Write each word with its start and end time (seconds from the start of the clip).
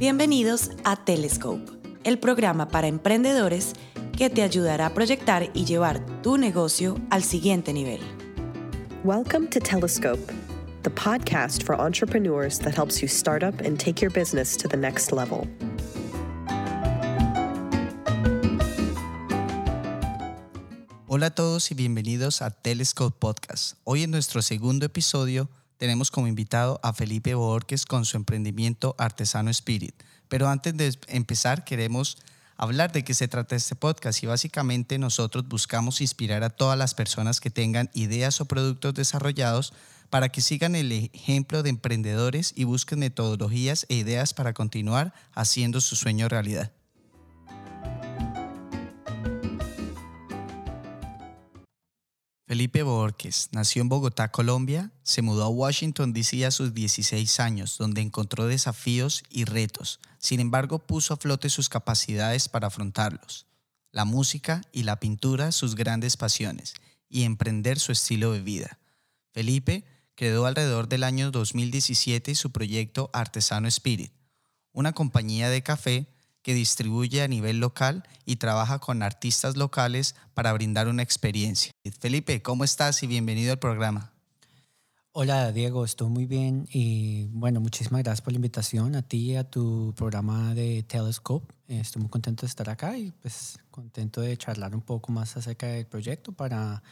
Bienvenidos 0.00 0.70
a 0.82 0.96
Telescope, 0.96 1.70
el 2.04 2.18
programa 2.18 2.68
para 2.68 2.86
emprendedores 2.86 3.74
que 4.16 4.30
te 4.30 4.40
ayudará 4.40 4.86
a 4.86 4.94
proyectar 4.94 5.50
y 5.52 5.66
llevar 5.66 6.00
tu 6.22 6.38
negocio 6.38 6.96
al 7.10 7.22
siguiente 7.22 7.74
nivel. 7.74 8.00
Welcome 9.04 9.48
to 9.48 9.60
Telescope, 9.60 10.32
the 10.84 10.90
podcast 10.90 11.64
for 11.64 11.78
entrepreneurs 11.78 12.58
that 12.60 12.74
helps 12.74 13.02
you 13.02 13.08
start 13.08 13.42
up 13.42 13.60
and 13.60 13.78
take 13.78 14.00
your 14.00 14.10
business 14.10 14.56
to 14.56 14.68
the 14.68 14.76
next 14.78 15.12
level. 15.12 15.46
Hola 21.08 21.26
a 21.26 21.34
todos 21.34 21.70
y 21.70 21.74
bienvenidos 21.74 22.40
a 22.40 22.50
Telescope 22.50 23.18
Podcast. 23.18 23.76
Hoy 23.84 24.04
en 24.04 24.12
nuestro 24.12 24.40
segundo 24.40 24.86
episodio 24.86 25.50
tenemos 25.80 26.10
como 26.10 26.26
invitado 26.26 26.78
a 26.82 26.92
Felipe 26.92 27.34
Borges 27.34 27.86
con 27.86 28.04
su 28.04 28.18
emprendimiento 28.18 28.94
Artesano 28.98 29.48
Spirit. 29.48 29.94
Pero 30.28 30.46
antes 30.46 30.76
de 30.76 30.94
empezar 31.08 31.64
queremos 31.64 32.18
hablar 32.58 32.92
de 32.92 33.02
qué 33.02 33.14
se 33.14 33.28
trata 33.28 33.56
este 33.56 33.76
podcast 33.76 34.22
y 34.22 34.26
básicamente 34.26 34.98
nosotros 34.98 35.48
buscamos 35.48 36.02
inspirar 36.02 36.44
a 36.44 36.50
todas 36.50 36.76
las 36.76 36.92
personas 36.92 37.40
que 37.40 37.48
tengan 37.48 37.88
ideas 37.94 38.42
o 38.42 38.44
productos 38.44 38.92
desarrollados 38.92 39.72
para 40.10 40.28
que 40.28 40.42
sigan 40.42 40.76
el 40.76 40.92
ejemplo 40.92 41.62
de 41.62 41.70
emprendedores 41.70 42.52
y 42.54 42.64
busquen 42.64 42.98
metodologías 42.98 43.86
e 43.88 43.94
ideas 43.94 44.34
para 44.34 44.52
continuar 44.52 45.14
haciendo 45.32 45.80
su 45.80 45.96
sueño 45.96 46.28
realidad. 46.28 46.72
Felipe 52.50 52.82
Borges 52.82 53.48
nació 53.52 53.80
en 53.80 53.88
Bogotá, 53.88 54.32
Colombia, 54.32 54.90
se 55.04 55.22
mudó 55.22 55.44
a 55.44 55.48
Washington, 55.48 56.12
D.C. 56.12 56.44
a 56.44 56.50
sus 56.50 56.74
16 56.74 57.38
años, 57.38 57.78
donde 57.78 58.00
encontró 58.00 58.48
desafíos 58.48 59.22
y 59.30 59.44
retos. 59.44 60.00
Sin 60.18 60.40
embargo, 60.40 60.80
puso 60.80 61.14
a 61.14 61.16
flote 61.16 61.48
sus 61.48 61.68
capacidades 61.68 62.48
para 62.48 62.66
afrontarlos. 62.66 63.46
La 63.92 64.04
música 64.04 64.62
y 64.72 64.82
la 64.82 64.98
pintura 64.98 65.52
sus 65.52 65.76
grandes 65.76 66.16
pasiones, 66.16 66.74
y 67.08 67.22
emprender 67.22 67.78
su 67.78 67.92
estilo 67.92 68.32
de 68.32 68.40
vida. 68.40 68.80
Felipe 69.32 69.84
creó 70.16 70.44
alrededor 70.44 70.88
del 70.88 71.04
año 71.04 71.30
2017 71.30 72.34
su 72.34 72.50
proyecto 72.50 73.10
Artesano 73.12 73.68
Spirit, 73.68 74.10
una 74.72 74.90
compañía 74.90 75.50
de 75.50 75.62
café 75.62 76.08
que 76.42 76.54
distribuye 76.54 77.22
a 77.22 77.28
nivel 77.28 77.58
local 77.58 78.04
y 78.24 78.36
trabaja 78.36 78.78
con 78.78 79.02
artistas 79.02 79.56
locales 79.56 80.14
para 80.34 80.52
brindar 80.52 80.88
una 80.88 81.02
experiencia. 81.02 81.72
Felipe, 81.98 82.42
¿cómo 82.42 82.64
estás 82.64 83.02
y 83.02 83.06
bienvenido 83.06 83.52
al 83.52 83.58
programa? 83.58 84.12
Hola 85.12 85.50
Diego, 85.50 85.84
estoy 85.84 86.08
muy 86.08 86.24
bien 86.24 86.68
y 86.70 87.26
bueno, 87.32 87.60
muchísimas 87.60 88.04
gracias 88.04 88.22
por 88.22 88.32
la 88.32 88.36
invitación 88.36 88.94
a 88.94 89.02
ti 89.02 89.32
y 89.32 89.36
a 89.36 89.42
tu 89.42 89.92
programa 89.96 90.54
de 90.54 90.84
Telescope. 90.84 91.52
Estoy 91.66 92.02
muy 92.02 92.10
contento 92.10 92.42
de 92.42 92.46
estar 92.46 92.70
acá 92.70 92.96
y 92.96 93.10
pues 93.10 93.58
contento 93.72 94.20
de 94.20 94.36
charlar 94.36 94.72
un 94.72 94.82
poco 94.82 95.10
más 95.10 95.36
acerca 95.36 95.66
del 95.66 95.86
proyecto 95.86 96.30
para, 96.30 96.82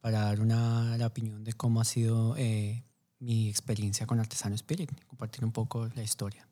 para 0.00 0.20
dar 0.20 0.40
una 0.40 0.96
la 0.96 1.06
opinión 1.06 1.44
de 1.44 1.52
cómo 1.52 1.82
ha 1.82 1.84
sido 1.84 2.34
eh, 2.38 2.82
mi 3.18 3.50
experiencia 3.50 4.06
con 4.06 4.20
Artesano 4.20 4.54
Spirit, 4.54 4.90
compartir 5.06 5.44
un 5.44 5.52
poco 5.52 5.86
la 5.94 6.02
historia. 6.02 6.49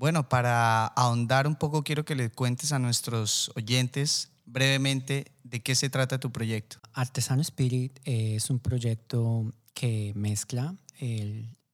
Bueno, 0.00 0.30
para 0.30 0.86
ahondar 0.86 1.46
un 1.46 1.56
poco, 1.56 1.84
quiero 1.84 2.06
que 2.06 2.14
le 2.14 2.30
cuentes 2.30 2.72
a 2.72 2.78
nuestros 2.78 3.52
oyentes 3.54 4.30
brevemente 4.46 5.30
de 5.44 5.60
qué 5.60 5.74
se 5.74 5.90
trata 5.90 6.18
tu 6.18 6.32
proyecto. 6.32 6.78
Artesano 6.94 7.42
Spirit 7.42 8.00
es 8.06 8.48
un 8.48 8.60
proyecto 8.60 9.52
que 9.74 10.14
mezcla 10.16 10.74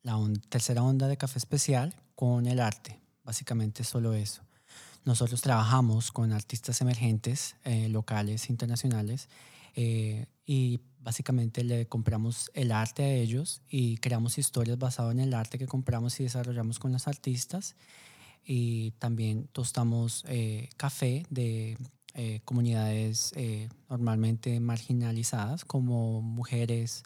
la 0.02 0.18
tercera 0.48 0.82
onda 0.82 1.06
de 1.06 1.16
café 1.16 1.38
especial 1.38 1.94
con 2.16 2.48
el 2.48 2.58
arte, 2.58 2.98
básicamente 3.22 3.84
solo 3.84 4.12
eso. 4.12 4.42
Nosotros 5.04 5.40
trabajamos 5.40 6.10
con 6.10 6.32
artistas 6.32 6.80
emergentes, 6.80 7.54
eh, 7.62 7.88
locales, 7.88 8.50
internacionales, 8.50 9.28
eh, 9.76 10.26
y 10.44 10.80
básicamente 10.98 11.62
le 11.62 11.86
compramos 11.86 12.50
el 12.54 12.72
arte 12.72 13.04
a 13.04 13.08
ellos 13.08 13.62
y 13.68 13.98
creamos 13.98 14.36
historias 14.36 14.80
basadas 14.80 15.12
en 15.12 15.20
el 15.20 15.32
arte 15.32 15.58
que 15.58 15.68
compramos 15.68 16.18
y 16.18 16.24
desarrollamos 16.24 16.80
con 16.80 16.90
los 16.90 17.06
artistas 17.06 17.76
y 18.46 18.92
también 18.92 19.48
tostamos 19.52 20.24
eh, 20.28 20.70
café 20.76 21.26
de 21.30 21.76
eh, 22.14 22.40
comunidades 22.44 23.32
eh, 23.34 23.68
normalmente 23.90 24.60
marginalizadas 24.60 25.64
como 25.64 26.22
mujeres, 26.22 27.02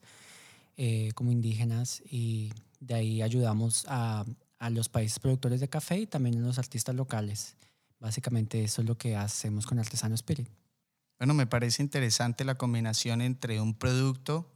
como 1.14 1.30
indígenas 1.30 2.02
y 2.10 2.54
de 2.80 2.94
ahí 2.94 3.20
ayudamos 3.20 3.84
a, 3.86 4.24
a, 4.58 4.70
los 4.70 4.88
países 4.88 5.18
productores 5.18 5.60
de 5.60 5.68
café 5.68 5.98
y 5.98 6.06
también 6.06 6.38
a 6.38 6.46
los 6.46 6.58
artistas 6.58 6.94
locales. 6.94 7.54
Básicamente 7.98 8.64
eso 8.64 8.80
es 8.80 8.88
lo 8.88 8.96
que 8.96 9.14
hacemos 9.14 9.66
con 9.66 9.78
Artesano 9.78 10.14
Spirit. 10.14 10.48
Bueno, 11.18 11.34
me 11.34 11.46
parece 11.46 11.82
interesante 11.82 12.46
la 12.46 12.54
combinación 12.54 13.20
entre 13.20 13.60
un 13.60 13.74
producto, 13.74 14.50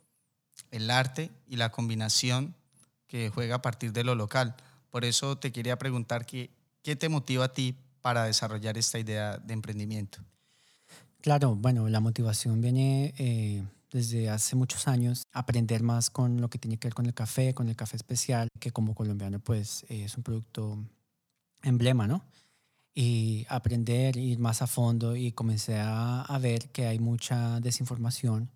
el 0.70 0.90
arte 0.90 1.30
y 1.46 1.56
la 1.56 1.70
combinación 1.70 2.54
que 3.06 3.28
juega 3.28 3.56
a 3.56 3.62
partir 3.62 3.92
de 3.92 4.04
lo 4.04 4.14
local. 4.14 4.56
Por 4.88 5.04
eso 5.04 5.36
te 5.36 5.52
quería 5.52 5.78
preguntar 5.78 6.24
que 6.24 6.48
¿Qué 6.84 6.96
te 6.96 7.08
motiva 7.08 7.46
a 7.46 7.52
ti 7.54 7.74
para 8.02 8.24
desarrollar 8.24 8.76
esta 8.76 8.98
idea 8.98 9.38
de 9.38 9.54
emprendimiento? 9.54 10.18
Claro, 11.22 11.56
bueno, 11.56 11.88
la 11.88 12.00
motivación 12.00 12.60
viene 12.60 13.14
eh, 13.16 13.64
desde 13.90 14.28
hace 14.28 14.54
muchos 14.54 14.86
años, 14.86 15.22
aprender 15.32 15.82
más 15.82 16.10
con 16.10 16.42
lo 16.42 16.50
que 16.50 16.58
tiene 16.58 16.76
que 16.76 16.88
ver 16.88 16.94
con 16.94 17.06
el 17.06 17.14
café, 17.14 17.54
con 17.54 17.70
el 17.70 17.74
café 17.74 17.96
especial, 17.96 18.48
que 18.60 18.70
como 18.70 18.94
colombiano 18.94 19.38
pues 19.38 19.86
es 19.88 20.14
un 20.18 20.22
producto 20.22 20.76
emblema, 21.62 22.06
¿no? 22.06 22.22
Y 22.94 23.46
aprender, 23.48 24.18
ir 24.18 24.38
más 24.38 24.60
a 24.60 24.66
fondo 24.66 25.16
y 25.16 25.32
comencé 25.32 25.78
a, 25.80 26.38
ver 26.38 26.68
que 26.68 26.86
hay 26.86 26.98
mucha 26.98 27.60
desinformación 27.60 28.50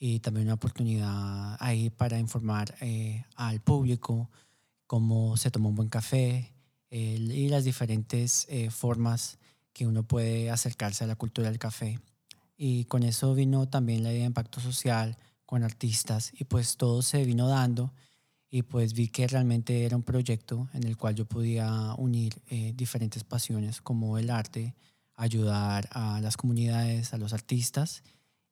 y 0.00 0.18
también 0.18 0.48
una 0.48 0.54
oportunidad 0.54 1.56
ahí 1.60 1.90
para 1.90 2.18
informar 2.18 2.74
eh, 2.80 3.24
al 3.36 3.60
público 3.60 4.28
cómo 4.88 5.36
se 5.36 5.52
toma 5.52 5.68
un 5.68 5.76
buen 5.76 5.88
café, 5.88 6.57
y 6.90 7.48
las 7.48 7.64
diferentes 7.64 8.46
eh, 8.48 8.70
formas 8.70 9.38
que 9.72 9.86
uno 9.86 10.02
puede 10.02 10.50
acercarse 10.50 11.04
a 11.04 11.06
la 11.06 11.16
cultura 11.16 11.50
del 11.50 11.58
café. 11.58 12.00
Y 12.56 12.84
con 12.84 13.02
eso 13.02 13.34
vino 13.34 13.68
también 13.68 14.02
la 14.02 14.10
idea 14.10 14.22
de 14.22 14.26
impacto 14.26 14.60
social 14.60 15.16
con 15.46 15.62
artistas 15.62 16.32
y 16.38 16.44
pues 16.44 16.76
todo 16.76 17.02
se 17.02 17.24
vino 17.24 17.48
dando 17.48 17.92
y 18.50 18.62
pues 18.62 18.94
vi 18.94 19.08
que 19.08 19.26
realmente 19.26 19.84
era 19.84 19.96
un 19.96 20.02
proyecto 20.02 20.68
en 20.72 20.84
el 20.84 20.96
cual 20.96 21.14
yo 21.14 21.26
podía 21.26 21.94
unir 21.96 22.40
eh, 22.48 22.72
diferentes 22.74 23.24
pasiones 23.24 23.80
como 23.80 24.18
el 24.18 24.30
arte, 24.30 24.74
ayudar 25.14 25.88
a 25.92 26.20
las 26.20 26.36
comunidades, 26.36 27.12
a 27.12 27.18
los 27.18 27.32
artistas 27.32 28.02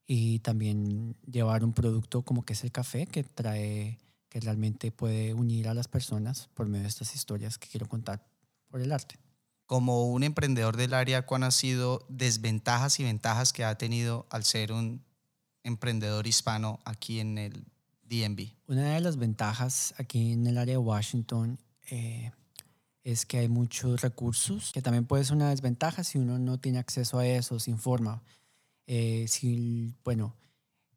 y 0.07 0.39
también 0.41 1.17
llevar 1.27 1.65
un 1.65 1.73
producto 1.73 2.23
como 2.23 2.45
que 2.45 2.53
es 2.53 2.63
el 2.63 2.73
café 2.73 3.07
que 3.07 3.25
trae 3.25 3.99
que 4.37 4.41
realmente 4.41 4.93
puede 4.93 5.33
unir 5.33 5.67
a 5.67 5.73
las 5.73 5.89
personas 5.89 6.51
por 6.53 6.69
medio 6.69 6.83
de 6.83 6.91
estas 6.91 7.15
historias 7.15 7.57
que 7.57 7.69
quiero 7.69 7.89
contar 7.89 8.23
por 8.69 8.83
el 8.83 8.93
arte. 8.93 9.17
Como 9.65 10.09
un 10.09 10.25
emprendedor 10.25 10.77
del 10.77 10.93
área, 10.93 11.25
¿cuáles 11.25 11.47
han 11.47 11.53
sido 11.53 12.05
desventajas 12.11 13.01
y 13.01 13.05
ventajas 13.05 13.55
que 13.55 13.65
ha 13.65 13.79
tenido 13.79 14.27
al 14.29 14.45
ser 14.45 14.73
un 14.73 15.03
emprendedor 15.63 16.27
hispano 16.27 16.81
aquí 16.85 17.19
en 17.19 17.39
el 17.39 17.65
DMV? 18.03 18.51
Una 18.67 18.93
de 18.93 19.01
las 19.01 19.17
ventajas 19.17 19.95
aquí 19.97 20.33
en 20.33 20.47
el 20.47 20.59
área 20.59 20.75
de 20.75 20.79
Washington 20.85 21.59
eh, 21.91 22.31
es 23.05 23.25
que 23.25 23.39
hay 23.39 23.49
muchos 23.49 24.03
recursos, 24.03 24.71
que 24.75 24.83
también 24.83 25.07
puede 25.07 25.25
ser 25.25 25.37
una 25.37 25.49
desventaja 25.49 26.05
si 26.05 26.19
uno 26.19 26.39
no 26.39 26.61
tiene 26.61 26.79
acceso 26.79 27.19
a 27.19 27.27
eso, 27.27 27.59
se 27.59 27.71
informa. 27.71 28.23
Eh, 28.87 29.25
si, 29.29 29.95
bueno, 30.05 30.35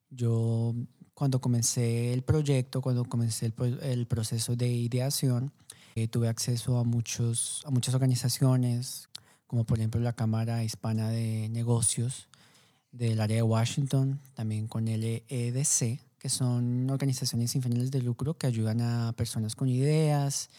yo 0.10 0.76
cuando 1.20 1.42
comencé 1.42 2.14
el 2.14 2.22
proyecto, 2.22 2.82
cuando 2.82 3.04
comencé 3.04 3.52
el, 3.82 4.08
proceso 4.08 4.56
de 4.56 4.70
ideación, 4.70 5.52
eh, 5.96 6.08
tuve 6.08 6.30
acceso 6.30 6.78
a, 6.78 6.86
muchos, 6.86 7.62
a 7.66 7.72
muchas 7.72 7.94
organizaciones, 7.94 9.10
como 9.46 9.66
por 9.66 9.80
ejemplo 9.80 10.00
la 10.00 10.14
Cámara 10.14 10.64
Hispana 10.64 11.10
de 11.10 11.50
Negocios 11.50 12.30
del 12.94 13.20
área 13.20 13.36
de 13.36 13.44
Washington, 13.44 14.22
también 14.34 14.70
con 14.70 14.88
el 14.88 15.26
EDC, 15.28 16.00
que 16.20 16.30
son 16.30 16.90
organizaciones 16.90 17.52
sin 17.52 17.62
fines 17.62 17.92
de 17.92 18.02
lucro 18.02 18.38
que 18.38 18.48
ayudan 18.48 18.80
a 18.80 19.12
personas 19.12 19.58
con 19.58 19.68
ideas, 19.68 20.50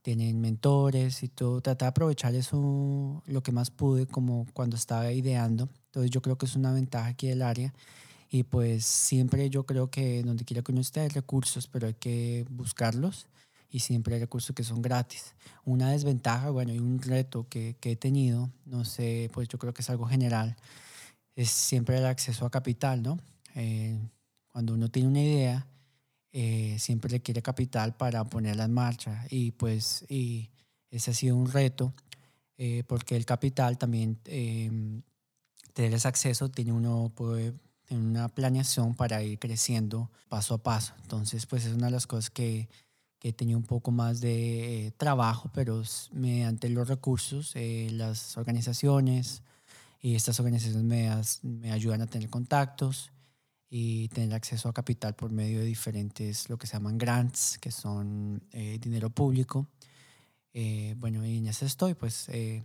tienen 0.00 0.40
mentores 0.40 1.22
y 1.22 1.28
todo. 1.28 1.60
Traté 1.60 1.84
de 1.84 1.90
aprovechar 1.90 2.34
eso 2.34 3.22
lo 3.26 3.42
que 3.42 3.52
más 3.52 3.70
pude 3.70 4.06
como 4.06 4.46
cuando 4.54 4.74
estaba 4.74 5.12
ideando. 5.12 5.68
Entonces 5.88 6.10
yo 6.10 6.22
creo 6.22 6.38
que 6.38 6.46
es 6.46 6.56
una 6.56 6.72
ventaja 6.72 7.08
aquí 7.08 7.28
del 7.28 7.42
área 7.42 7.74
y 8.30 8.42
pues 8.44 8.84
siempre 8.84 9.50
yo 9.50 9.64
creo 9.64 9.90
que 9.90 10.22
donde 10.22 10.44
quiera 10.44 10.62
que 10.62 10.72
uno 10.72 10.80
esté 10.80 11.00
hay 11.00 11.08
recursos, 11.08 11.66
pero 11.66 11.86
hay 11.86 11.94
que 11.94 12.46
buscarlos 12.50 13.26
y 13.70 13.80
siempre 13.80 14.14
hay 14.14 14.20
recursos 14.20 14.54
que 14.54 14.64
son 14.64 14.82
gratis. 14.82 15.34
Una 15.64 15.90
desventaja, 15.90 16.50
bueno, 16.50 16.72
y 16.72 16.78
un 16.78 17.00
reto 17.00 17.46
que, 17.48 17.76
que 17.80 17.92
he 17.92 17.96
tenido, 17.96 18.50
no 18.64 18.84
sé, 18.84 19.30
pues 19.32 19.48
yo 19.48 19.58
creo 19.58 19.74
que 19.74 19.82
es 19.82 19.90
algo 19.90 20.06
general, 20.06 20.56
es 21.36 21.50
siempre 21.50 21.98
el 21.98 22.06
acceso 22.06 22.46
a 22.46 22.50
capital, 22.50 23.02
¿no? 23.02 23.18
Eh, 23.54 23.98
cuando 24.52 24.74
uno 24.74 24.90
tiene 24.90 25.08
una 25.08 25.22
idea, 25.22 25.66
eh, 26.32 26.76
siempre 26.78 27.10
le 27.10 27.20
quiere 27.20 27.42
capital 27.42 27.96
para 27.96 28.24
ponerla 28.24 28.64
en 28.64 28.72
marcha 28.72 29.24
y 29.30 29.52
pues 29.52 30.04
y 30.08 30.50
ese 30.90 31.10
ha 31.10 31.14
sido 31.14 31.36
un 31.36 31.50
reto 31.50 31.94
eh, 32.58 32.82
porque 32.88 33.16
el 33.16 33.24
capital 33.24 33.78
también, 33.78 34.18
eh, 34.24 34.68
tener 35.72 35.94
ese 35.94 36.08
acceso, 36.08 36.50
tiene 36.50 36.72
uno 36.72 37.12
puede 37.14 37.54
tener 37.88 38.04
una 38.04 38.28
planeación 38.28 38.94
para 38.94 39.22
ir 39.22 39.38
creciendo 39.38 40.10
paso 40.28 40.54
a 40.54 40.58
paso. 40.58 40.94
Entonces, 41.02 41.46
pues 41.46 41.64
es 41.64 41.74
una 41.74 41.86
de 41.86 41.92
las 41.92 42.06
cosas 42.06 42.30
que, 42.30 42.68
que 43.18 43.32
tenido 43.32 43.58
un 43.58 43.64
poco 43.64 43.90
más 43.90 44.20
de 44.20 44.86
eh, 44.86 44.90
trabajo, 44.92 45.50
pero 45.52 45.82
mediante 46.12 46.68
los 46.68 46.86
recursos, 46.86 47.52
eh, 47.56 47.88
las 47.92 48.36
organizaciones 48.36 49.42
y 50.00 50.14
estas 50.14 50.38
organizaciones 50.38 50.84
me, 50.84 51.10
me 51.42 51.72
ayudan 51.72 52.02
a 52.02 52.06
tener 52.06 52.30
contactos 52.30 53.10
y 53.70 54.08
tener 54.08 54.34
acceso 54.34 54.68
a 54.68 54.72
capital 54.72 55.14
por 55.14 55.30
medio 55.30 55.60
de 55.60 55.66
diferentes, 55.66 56.48
lo 56.48 56.56
que 56.56 56.66
se 56.66 56.74
llaman 56.74 56.96
grants, 56.96 57.58
que 57.58 57.70
son 57.70 58.42
eh, 58.52 58.78
dinero 58.80 59.10
público. 59.10 59.66
Eh, 60.54 60.94
bueno, 60.98 61.24
y 61.24 61.38
en 61.38 61.46
eso 61.46 61.66
estoy, 61.66 61.94
pues 61.94 62.28
eh, 62.30 62.64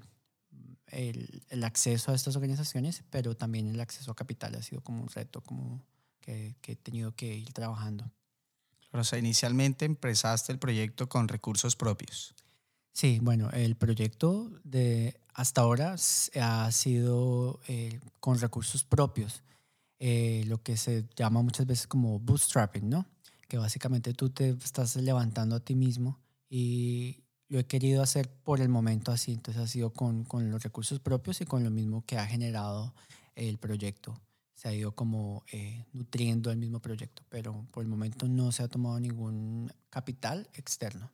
el, 0.94 1.44
el, 1.50 1.64
acceso 1.64 2.12
a 2.12 2.16
estas 2.16 2.36
organizaciones, 2.36 3.04
pero 3.10 3.36
también 3.36 3.68
el 3.68 3.80
acceso 3.80 4.12
a 4.12 4.16
capital 4.16 4.56
ha 4.56 4.62
sido 4.62 4.82
como 4.82 5.02
un 5.02 5.10
reto 5.10 5.42
como 5.42 5.84
que, 6.22 6.56
que 6.62 6.74
he 6.74 6.76
tenido 6.76 7.16
que 7.16 7.36
ir 7.36 7.52
trabajando. 7.54 8.10
O 8.92 9.04
sea, 9.04 9.18
inicialmente 9.18 9.86
empezaste 9.86 10.52
el 10.52 10.60
proyecto 10.60 11.10
con 11.10 11.28
recursos 11.28 11.76
propios. 11.76 12.36
Sí, 12.94 13.20
bueno, 13.22 13.50
el 13.50 13.76
proyecto 13.76 14.52
de 14.64 15.20
hasta 15.34 15.62
ahora 15.62 15.96
ha 15.96 16.72
sido 16.72 17.60
eh, 17.68 18.00
con 18.20 18.40
recursos 18.40 18.84
propios 18.84 19.42
eh, 20.00 20.44
lo 20.48 20.62
que 20.62 20.78
se 20.78 21.08
llama 21.16 21.42
muchas 21.42 21.66
veces 21.66 21.88
como 21.88 22.20
bootstrapping, 22.20 22.88
¿no? 22.88 23.08
Que 23.48 23.58
básicamente 23.58 24.14
tú 24.14 24.30
te 24.30 24.50
estás 24.50 24.96
levantando 24.96 25.56
a 25.56 25.60
ti 25.60 25.74
mismo 25.74 26.20
y 26.50 27.24
lo 27.50 27.60
he 27.60 27.66
querido 27.66 28.02
hacer 28.02 28.30
por 28.30 28.62
el 28.62 28.70
momento 28.70 29.12
así, 29.12 29.34
entonces 29.34 29.62
ha 29.62 29.68
sido 29.68 29.92
con, 29.92 30.24
con 30.24 30.50
los 30.50 30.64
recursos 30.64 31.00
propios 31.00 31.42
y 31.42 31.46
con 31.46 31.64
lo 31.64 31.70
mismo 31.70 32.06
que 32.06 32.18
ha 32.18 32.26
generado 32.26 32.94
el 33.36 33.58
proyecto. 33.58 34.20
Se 34.54 34.70
ha 34.70 34.74
ido 34.74 34.94
como 34.94 35.44
eh, 35.52 35.86
nutriendo 35.94 36.52
el 36.52 36.58
mismo 36.58 36.80
proyecto, 36.80 37.24
pero 37.30 37.68
por 37.72 37.84
el 37.84 37.90
momento 37.90 38.28
no 38.28 38.52
se 38.52 38.64
ha 38.64 38.68
tomado 38.68 39.00
ningún 39.00 39.72
capital 39.90 40.50
externo. 40.54 41.12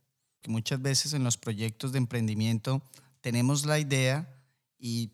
Muchas 0.48 0.82
veces 0.82 1.14
en 1.14 1.24
los 1.24 1.38
proyectos 1.38 1.92
de 1.92 1.98
emprendimiento 1.98 2.82
tenemos 3.22 3.66
la 3.66 3.80
idea 3.80 4.34
y 4.78 5.12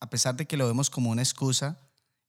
a 0.00 0.10
pesar 0.10 0.36
de 0.36 0.46
que 0.46 0.56
lo 0.56 0.66
vemos 0.66 0.90
como 0.90 1.10
una 1.10 1.22
excusa, 1.22 1.78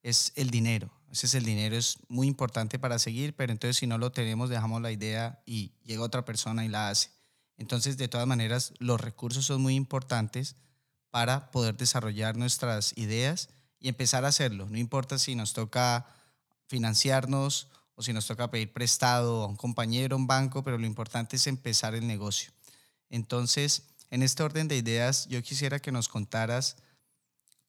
es 0.03 0.31
el 0.35 0.49
dinero. 0.49 0.91
Ese 1.11 1.25
es 1.25 1.33
el 1.33 1.43
dinero, 1.43 1.75
es 1.75 1.97
muy 2.07 2.27
importante 2.27 2.79
para 2.79 2.97
seguir, 2.97 3.35
pero 3.35 3.51
entonces 3.51 3.77
si 3.77 3.87
no 3.87 3.97
lo 3.97 4.11
tenemos, 4.11 4.49
dejamos 4.49 4.81
la 4.81 4.91
idea 4.91 5.41
y 5.45 5.73
llega 5.83 6.03
otra 6.03 6.23
persona 6.23 6.63
y 6.63 6.69
la 6.69 6.89
hace. 6.89 7.09
Entonces, 7.61 7.95
de 7.95 8.07
todas 8.07 8.25
maneras, 8.25 8.73
los 8.79 8.99
recursos 8.99 9.45
son 9.45 9.61
muy 9.61 9.75
importantes 9.75 10.55
para 11.11 11.51
poder 11.51 11.77
desarrollar 11.77 12.35
nuestras 12.35 12.97
ideas 12.97 13.49
y 13.79 13.87
empezar 13.87 14.25
a 14.25 14.29
hacerlo. 14.29 14.67
No 14.67 14.79
importa 14.79 15.19
si 15.19 15.35
nos 15.35 15.53
toca 15.53 16.07
financiarnos 16.65 17.67
o 17.93 18.01
si 18.01 18.13
nos 18.13 18.25
toca 18.25 18.49
pedir 18.49 18.73
prestado 18.73 19.43
a 19.43 19.45
un 19.45 19.57
compañero, 19.57 20.15
a 20.15 20.17
un 20.17 20.25
banco, 20.25 20.63
pero 20.63 20.79
lo 20.79 20.87
importante 20.87 21.35
es 21.35 21.45
empezar 21.45 21.93
el 21.93 22.07
negocio. 22.07 22.51
Entonces, 23.11 23.83
en 24.09 24.23
este 24.23 24.41
orden 24.41 24.67
de 24.67 24.77
ideas, 24.77 25.27
yo 25.27 25.43
quisiera 25.43 25.79
que 25.79 25.91
nos 25.91 26.09
contaras 26.09 26.77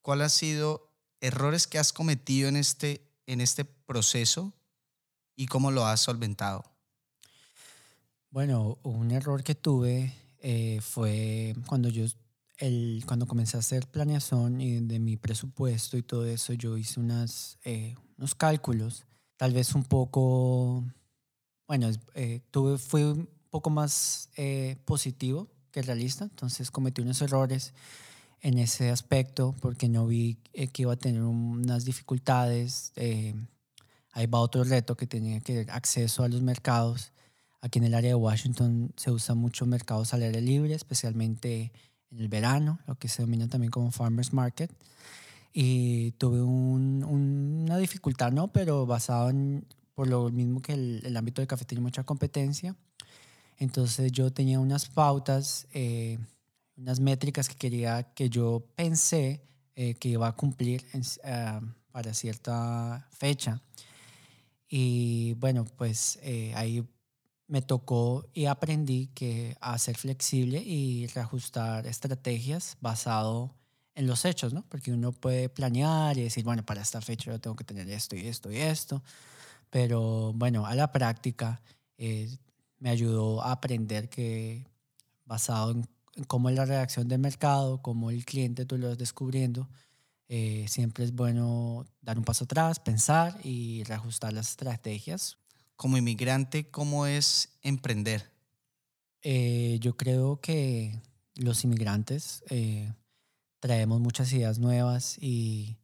cuál 0.01 0.23
ha 0.23 0.29
sido 0.29 0.89
errores 1.21 1.67
que 1.67 1.77
has 1.77 1.93
cometido 1.93 2.49
en 2.49 2.55
este, 2.55 3.07
en 3.27 3.41
este 3.41 3.63
proceso 3.63 4.53
y 5.35 5.45
cómo 5.45 5.69
lo 5.69 5.85
has 5.85 5.99
solventado. 5.99 6.72
Bueno, 8.33 8.79
un 8.81 9.11
error 9.11 9.43
que 9.43 9.53
tuve 9.53 10.11
eh, 10.39 10.79
fue 10.81 11.53
cuando 11.67 11.87
yo, 11.89 12.03
el, 12.57 13.03
cuando 13.05 13.27
comencé 13.27 13.57
a 13.57 13.59
hacer 13.59 13.85
planeación 13.85 14.59
y 14.59 14.79
de 14.79 14.97
mi 14.97 15.17
presupuesto 15.17 15.97
y 15.97 16.01
todo 16.01 16.25
eso, 16.25 16.53
yo 16.53 16.75
hice 16.75 16.99
unas, 16.99 17.59
eh, 17.63 17.93
unos 18.17 18.33
cálculos, 18.33 19.05
tal 19.37 19.53
vez 19.53 19.75
un 19.75 19.83
poco, 19.83 20.83
bueno, 21.67 21.91
eh, 22.15 22.41
tuve, 22.49 22.79
fui 22.79 23.03
un 23.03 23.29
poco 23.51 23.69
más 23.69 24.31
positivo 24.83 25.47
que 25.69 25.83
realista, 25.83 26.23
entonces 26.23 26.71
cometí 26.71 27.03
unos 27.03 27.21
errores 27.21 27.75
en 28.41 28.57
ese 28.57 28.89
aspecto 28.89 29.53
porque 29.61 29.89
no 29.89 30.07
vi 30.07 30.39
que 30.53 30.81
iba 30.81 30.93
a 30.93 30.97
tener 30.97 31.21
unas 31.21 31.85
dificultades. 31.85 32.93
Ahí 34.11 34.25
va 34.25 34.39
otro 34.39 34.63
reto 34.63 34.97
que 34.97 35.05
tenía 35.05 35.39
que 35.39 35.67
acceso 35.69 36.23
a 36.23 36.29
los 36.29 36.41
mercados. 36.41 37.13
Aquí 37.63 37.79
en 37.79 37.85
el 37.85 37.93
área 37.93 38.09
de 38.09 38.15
Washington 38.15 38.91
se 38.97 39.09
usa 39.09 39.35
mucho 39.35 39.65
mercados 39.65 40.13
al 40.13 40.21
aire 40.21 40.41
libre, 40.41 40.73
especialmente 40.73 41.71
en 42.11 42.19
el 42.19 42.27
verano, 42.27 42.79
lo 42.85 42.95
que 42.95 43.07
se 43.07 43.21
denomina 43.21 43.47
también 43.47 43.71
como 43.71 43.89
farmers 43.89 44.33
market. 44.33 44.71
Y 45.53 46.11
tuve 46.13 46.41
una 46.41 47.77
dificultad, 47.77 48.31
¿no? 48.31 48.51
Pero 48.51 48.85
basado 48.85 49.29
en, 49.29 49.65
por 49.93 50.07
lo 50.07 50.29
mismo 50.29 50.61
que 50.61 50.73
el, 50.73 51.01
el 51.05 51.15
ámbito 51.15 51.41
del 51.41 51.47
café 51.47 51.63
tiene 51.63 51.81
mucha 51.81 52.03
competencia. 52.03 52.75
Entonces 53.57 54.11
yo 54.11 54.33
tenía 54.33 54.59
unas 54.59 54.89
pautas 54.89 55.67
eh, 55.73 56.17
unas 56.77 56.99
métricas 56.99 57.49
que 57.49 57.55
quería, 57.55 58.03
que 58.13 58.29
yo 58.29 58.65
pensé 58.75 59.41
eh, 59.75 59.95
que 59.95 60.09
iba 60.09 60.27
a 60.27 60.35
cumplir 60.35 60.85
ah, 61.23 61.61
para 61.91 62.13
cierta 62.13 63.07
fecha. 63.11 63.61
Y 64.67 65.33
bueno, 65.35 65.65
pues 65.65 66.19
eh, 66.23 66.51
ahí 66.55 66.83
me 67.47 67.61
tocó 67.61 68.25
y 68.33 68.45
aprendí 68.45 69.07
que 69.07 69.57
a 69.61 69.77
ser 69.77 69.97
flexible 69.97 70.59
y 70.59 71.07
reajustar 71.07 71.87
estrategias 71.87 72.77
basado 72.81 73.53
en 73.95 74.07
los 74.07 74.25
hechos, 74.25 74.53
¿no? 74.53 74.63
Porque 74.69 74.91
uno 74.91 75.11
puede 75.11 75.49
planear 75.49 76.17
y 76.17 76.23
decir, 76.23 76.43
bueno, 76.43 76.65
para 76.65 76.81
esta 76.81 77.01
fecha 77.01 77.31
yo 77.31 77.39
tengo 77.39 77.55
que 77.55 77.63
tener 77.63 77.89
esto 77.89 78.15
y 78.15 78.27
esto 78.27 78.51
y 78.51 78.57
esto, 78.57 79.03
pero 79.69 80.33
bueno, 80.33 80.65
a 80.65 80.75
la 80.75 80.91
práctica 80.91 81.61
eh, 81.97 82.29
me 82.79 82.89
ayudó 82.89 83.41
a 83.41 83.51
aprender 83.51 84.09
que 84.09 84.65
basado 85.25 85.71
en 85.71 86.23
cómo 86.27 86.49
es 86.49 86.55
la 86.55 86.65
reacción 86.65 87.07
del 87.07 87.19
mercado, 87.19 87.81
cómo 87.81 88.11
el 88.11 88.25
cliente 88.25 88.65
tú 88.65 88.77
lo 88.77 88.89
vas 88.89 88.97
descubriendo, 88.97 89.69
eh, 90.27 90.65
siempre 90.67 91.03
es 91.05 91.13
bueno 91.13 91.85
dar 92.01 92.17
un 92.17 92.23
paso 92.23 92.45
atrás, 92.45 92.79
pensar 92.79 93.39
y 93.43 93.83
reajustar 93.83 94.33
las 94.33 94.49
estrategias. 94.51 95.37
Como 95.83 95.97
inmigrante, 95.97 96.69
¿cómo 96.71 97.07
es 97.07 97.59
emprender? 97.61 98.31
Eh, 99.21 99.79
yo 99.81 99.97
creo 99.97 100.39
que 100.39 101.01
los 101.35 101.65
inmigrantes 101.65 102.41
eh, 102.49 102.93
traemos 103.59 103.99
muchas 103.99 104.31
ideas 104.31 104.59
nuevas 104.59 105.17
y 105.19 105.75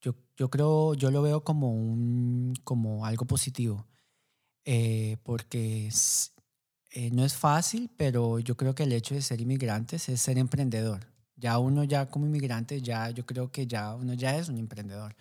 yo, 0.00 0.14
yo 0.36 0.48
creo, 0.48 0.94
yo 0.94 1.10
lo 1.10 1.22
veo 1.22 1.42
como, 1.42 1.72
un, 1.72 2.54
como 2.62 3.04
algo 3.04 3.24
positivo, 3.24 3.84
porque 5.24 5.90
eh, 6.92 7.10
no 7.10 7.24
es 7.24 7.34
fácil, 7.34 7.90
pero 7.96 8.38
yo 8.38 8.56
creo 8.56 8.76
que 8.76 8.84
el 8.84 8.92
hecho 8.92 9.16
de 9.16 9.22
ser 9.22 9.40
inmigrantes 9.40 10.08
es 10.08 10.20
ser 10.20 10.38
emprendedor. 10.38 11.04
Ya 11.34 11.58
uno 11.58 11.82
ya 11.82 12.08
como 12.08 12.26
inmigrante, 12.26 12.80
ya 12.80 13.10
yo 13.10 13.26
creo 13.26 13.50
que 13.50 13.66
ya 13.66 13.96
uno 13.96 14.14
ya 14.14 14.38
es 14.38 14.50
un 14.50 14.58
emprendedor, 14.58 15.16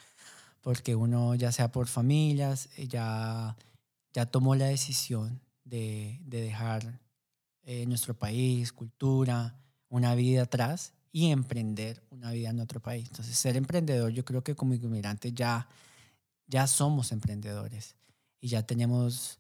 porque 0.62 0.96
uno 0.96 1.34
ya 1.34 1.52
sea 1.52 1.72
por 1.72 1.88
familias, 1.88 2.70
ya, 2.78 3.58
ya 4.18 4.26
tomó 4.26 4.56
la 4.56 4.66
decisión 4.66 5.40
de, 5.64 6.20
de 6.26 6.42
dejar 6.42 7.00
eh, 7.62 7.86
nuestro 7.86 8.18
país, 8.18 8.74
cultura, 8.74 9.62
una 9.90 10.16
vida 10.16 10.42
atrás 10.42 10.94
y 11.12 11.30
emprender 11.30 12.02
una 12.10 12.32
vida 12.32 12.50
en 12.50 12.60
otro 12.60 12.80
país. 12.80 13.10
Entonces, 13.10 13.38
ser 13.38 13.56
emprendedor, 13.58 14.12
yo 14.12 14.26
creo 14.26 14.44
que 14.44 14.56
como 14.56 14.74
inmigrante 14.74 15.34
ya, 15.34 15.70
ya 16.48 16.66
somos 16.66 17.12
emprendedores 17.12 17.96
y 18.42 18.48
ya 18.48 18.64
tenemos 18.64 19.38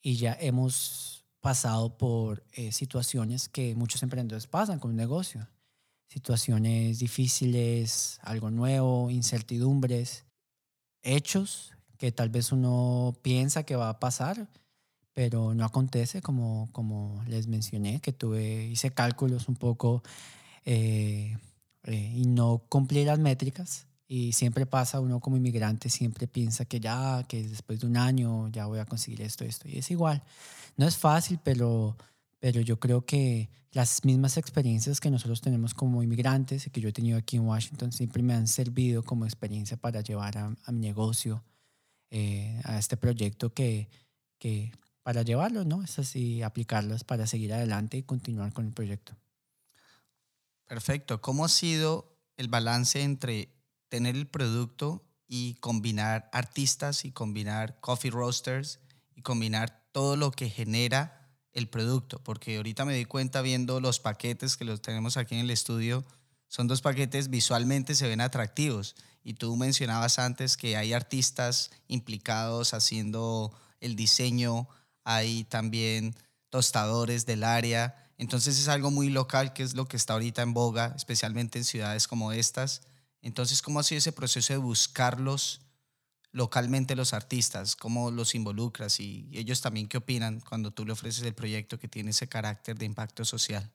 y 0.00 0.16
ya 0.16 0.34
hemos 0.40 1.26
pasado 1.42 1.98
por 1.98 2.46
eh, 2.52 2.72
situaciones 2.72 3.50
que 3.50 3.74
muchos 3.74 4.02
emprendedores 4.02 4.46
pasan 4.46 4.78
con 4.78 4.92
un 4.92 4.96
negocio. 4.96 5.46
Situaciones 6.08 6.98
difíciles, 6.98 8.20
algo 8.22 8.50
nuevo, 8.50 9.10
incertidumbres, 9.10 10.24
hechos 11.02 11.73
tal 12.12 12.28
vez 12.30 12.52
uno 12.52 13.16
piensa 13.22 13.64
que 13.64 13.76
va 13.76 13.88
a 13.88 14.00
pasar, 14.00 14.48
pero 15.12 15.54
no 15.54 15.64
acontece 15.64 16.22
como, 16.22 16.68
como 16.72 17.22
les 17.26 17.46
mencioné, 17.46 18.00
que 18.00 18.12
tuve, 18.12 18.64
hice 18.64 18.90
cálculos 18.90 19.48
un 19.48 19.56
poco 19.56 20.02
eh, 20.64 21.36
eh, 21.84 22.12
y 22.16 22.26
no 22.26 22.62
cumplí 22.68 23.04
las 23.04 23.18
métricas. 23.18 23.86
Y 24.06 24.32
siempre 24.32 24.66
pasa, 24.66 25.00
uno 25.00 25.20
como 25.20 25.36
inmigrante 25.36 25.88
siempre 25.88 26.26
piensa 26.26 26.64
que 26.66 26.78
ya, 26.80 27.24
que 27.26 27.42
después 27.42 27.80
de 27.80 27.86
un 27.86 27.96
año 27.96 28.48
ya 28.48 28.66
voy 28.66 28.78
a 28.78 28.84
conseguir 28.84 29.22
esto, 29.22 29.44
esto. 29.44 29.68
Y 29.68 29.78
es 29.78 29.90
igual. 29.90 30.22
No 30.76 30.86
es 30.86 30.96
fácil, 30.96 31.38
pero, 31.42 31.96
pero 32.38 32.60
yo 32.60 32.78
creo 32.78 33.06
que 33.06 33.48
las 33.74 34.04
mismas 34.04 34.36
experiencias 34.36 35.00
que 35.00 35.10
nosotros 35.10 35.40
tenemos 35.40 35.74
como 35.74 36.02
inmigrantes 36.02 36.66
y 36.66 36.70
que 36.70 36.80
yo 36.80 36.88
he 36.88 36.92
tenido 36.92 37.18
aquí 37.18 37.36
en 37.36 37.46
Washington 37.46 37.90
siempre 37.90 38.22
me 38.22 38.32
han 38.32 38.46
servido 38.46 39.02
como 39.02 39.24
experiencia 39.24 39.76
para 39.76 40.00
llevar 40.00 40.38
a, 40.38 40.72
mi 40.72 40.80
negocio, 40.80 41.42
eh, 42.10 42.60
a 42.64 42.78
este 42.78 42.96
proyecto 42.96 43.52
que, 43.52 43.88
que 44.38 44.72
para 45.02 45.22
llevarlo, 45.22 45.64
¿no? 45.64 45.82
Es 45.82 45.98
así, 45.98 46.42
aplicarlos 46.42 47.04
para 47.04 47.26
seguir 47.26 47.52
adelante 47.52 47.98
y 47.98 48.02
continuar 48.02 48.52
con 48.52 48.66
el 48.66 48.72
proyecto. 48.72 49.14
Perfecto. 50.66 51.20
¿Cómo 51.20 51.44
ha 51.44 51.48
sido 51.48 52.16
el 52.36 52.48
balance 52.48 53.02
entre 53.02 53.54
tener 53.88 54.16
el 54.16 54.26
producto 54.26 55.04
y 55.26 55.54
combinar 55.56 56.30
artistas 56.32 57.04
y 57.04 57.12
combinar 57.12 57.78
coffee 57.80 58.10
roasters 58.10 58.80
y 59.14 59.22
combinar 59.22 59.88
todo 59.92 60.16
lo 60.16 60.30
que 60.30 60.48
genera 60.48 61.28
el 61.52 61.68
producto? 61.68 62.18
Porque 62.24 62.56
ahorita 62.56 62.86
me 62.86 62.94
di 62.94 63.04
cuenta 63.04 63.42
viendo 63.42 63.80
los 63.80 64.00
paquetes 64.00 64.56
que 64.56 64.64
los 64.64 64.80
tenemos 64.80 65.16
aquí 65.16 65.34
en 65.34 65.42
el 65.42 65.50
estudio, 65.50 66.04
son 66.48 66.66
dos 66.66 66.80
paquetes 66.80 67.28
visualmente 67.28 67.94
se 67.94 68.08
ven 68.08 68.20
atractivos 68.20 68.96
y 69.24 69.34
tú 69.34 69.56
mencionabas 69.56 70.18
antes 70.18 70.56
que 70.56 70.76
hay 70.76 70.92
artistas 70.92 71.70
implicados 71.88 72.74
haciendo 72.74 73.52
el 73.80 73.96
diseño, 73.96 74.68
hay 75.02 75.44
también 75.44 76.14
tostadores 76.50 77.26
del 77.26 77.42
área, 77.42 78.04
entonces 78.18 78.58
es 78.58 78.68
algo 78.68 78.90
muy 78.90 79.08
local 79.10 79.52
que 79.52 79.62
es 79.62 79.74
lo 79.74 79.86
que 79.86 79.96
está 79.96 80.12
ahorita 80.12 80.42
en 80.42 80.54
boga, 80.54 80.92
especialmente 80.96 81.58
en 81.58 81.64
ciudades 81.64 82.06
como 82.06 82.32
estas. 82.32 82.82
Entonces, 83.22 83.62
¿cómo 83.62 83.80
ha 83.80 83.82
sido 83.82 83.98
ese 83.98 84.12
proceso 84.12 84.52
de 84.52 84.58
buscarlos 84.58 85.62
localmente 86.30 86.94
los 86.94 87.12
artistas? 87.12 87.74
¿Cómo 87.74 88.10
los 88.10 88.34
involucras? 88.34 89.00
Y 89.00 89.28
ellos 89.32 89.60
también, 89.60 89.88
¿qué 89.88 89.96
opinan 89.96 90.40
cuando 90.40 90.70
tú 90.70 90.84
le 90.84 90.92
ofreces 90.92 91.24
el 91.24 91.34
proyecto 91.34 91.78
que 91.78 91.88
tiene 91.88 92.10
ese 92.10 92.28
carácter 92.28 92.78
de 92.78 92.84
impacto 92.84 93.24
social? 93.24 93.70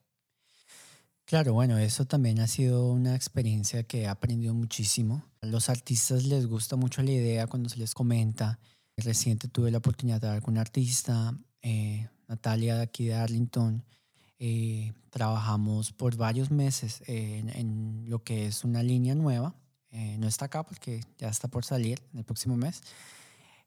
Claro, 1.30 1.54
bueno, 1.54 1.78
eso 1.78 2.06
también 2.06 2.40
ha 2.40 2.48
sido 2.48 2.88
una 2.92 3.14
experiencia 3.14 3.84
que 3.84 4.02
he 4.02 4.08
aprendido 4.08 4.56
muchísimo. 4.56 5.24
A 5.42 5.46
los 5.46 5.70
artistas 5.70 6.24
les 6.24 6.48
gusta 6.48 6.76
mucho 6.76 7.04
la 7.04 7.12
idea 7.12 7.46
cuando 7.46 7.70
se 7.70 7.78
les 7.78 7.94
comenta. 7.94 8.58
Reciente 8.98 9.48
tuve 9.48 9.70
la 9.70 9.78
oportunidad 9.78 10.20
de 10.20 10.28
hablar 10.28 10.42
con 10.42 10.56
un 10.56 10.58
artista, 10.58 11.38
eh, 11.62 12.10
Natalia 12.28 12.78
de 12.78 12.82
aquí 12.82 13.06
de 13.06 13.14
Arlington. 13.14 13.86
Eh, 14.40 14.92
trabajamos 15.12 15.92
por 15.92 16.16
varios 16.16 16.50
meses 16.50 17.04
en, 17.06 18.10
lo 18.10 18.24
que 18.24 18.48
es 18.48 18.64
una 18.64 18.82
línea 18.82 19.14
nueva. 19.14 19.54
Eh, 19.92 20.18
no 20.18 20.28
está 20.28 20.46
acá 20.46 20.64
porque 20.64 21.02
ya 21.20 21.30
está 21.30 21.48
por 21.48 21.64
salir 21.64 22.02
en 22.12 22.18
el 22.18 22.26
próximo 22.26 22.58
mes. 22.58 22.82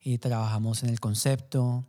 Y 0.00 0.18
trabajamos 0.18 0.82
en 0.82 0.88
el 0.88 0.98
concepto, 0.98 1.86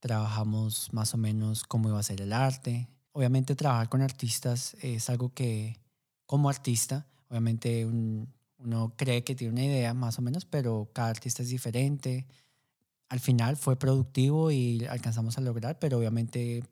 trabajamos 0.00 0.92
más 0.92 1.14
o 1.14 1.16
menos 1.16 1.62
cómo 1.62 1.90
iba 1.90 2.00
a 2.00 2.02
ser 2.02 2.20
el 2.22 2.32
arte, 2.32 2.88
obviamente 3.12 3.54
trabajar 3.54 3.88
con 3.88 4.02
artistas 4.02 4.76
es 4.80 5.08
algo 5.10 5.32
que, 5.32 5.78
como 6.26 6.48
artista, 6.48 7.06
obviamente 7.28 7.84
uno 7.84 8.92
cree 8.96 9.24
que 9.24 9.34
tiene 9.34 9.52
una 9.52 9.64
idea 9.64 9.94
más 9.94 10.18
o 10.18 10.22
menos, 10.22 10.44
pero 10.44 10.90
cada 10.92 11.08
artista 11.08 11.42
es 11.42 11.48
diferente. 11.48 12.26
Al 13.08 13.20
final 13.20 13.56
fue 13.56 13.76
productivo 13.76 14.50
y 14.50 14.84
alcanzamos 14.86 15.36
a 15.38 15.42
lograr, 15.42 15.78
pero 15.78 15.98
obviamente 15.98 16.64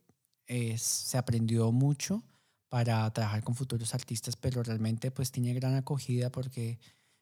se 0.76 1.18
aprendió 1.18 1.70
mucho 1.73 2.23
para 2.68 3.09
trabajar 3.12 3.44
con 3.44 3.54
futuros 3.54 3.94
artistas, 3.94 4.37
pero 4.37 4.62
realmente 4.62 5.11
pues 5.11 5.30
tiene 5.30 5.52
gran 5.54 5.75
acogida 5.75 6.30
porque 6.30 6.78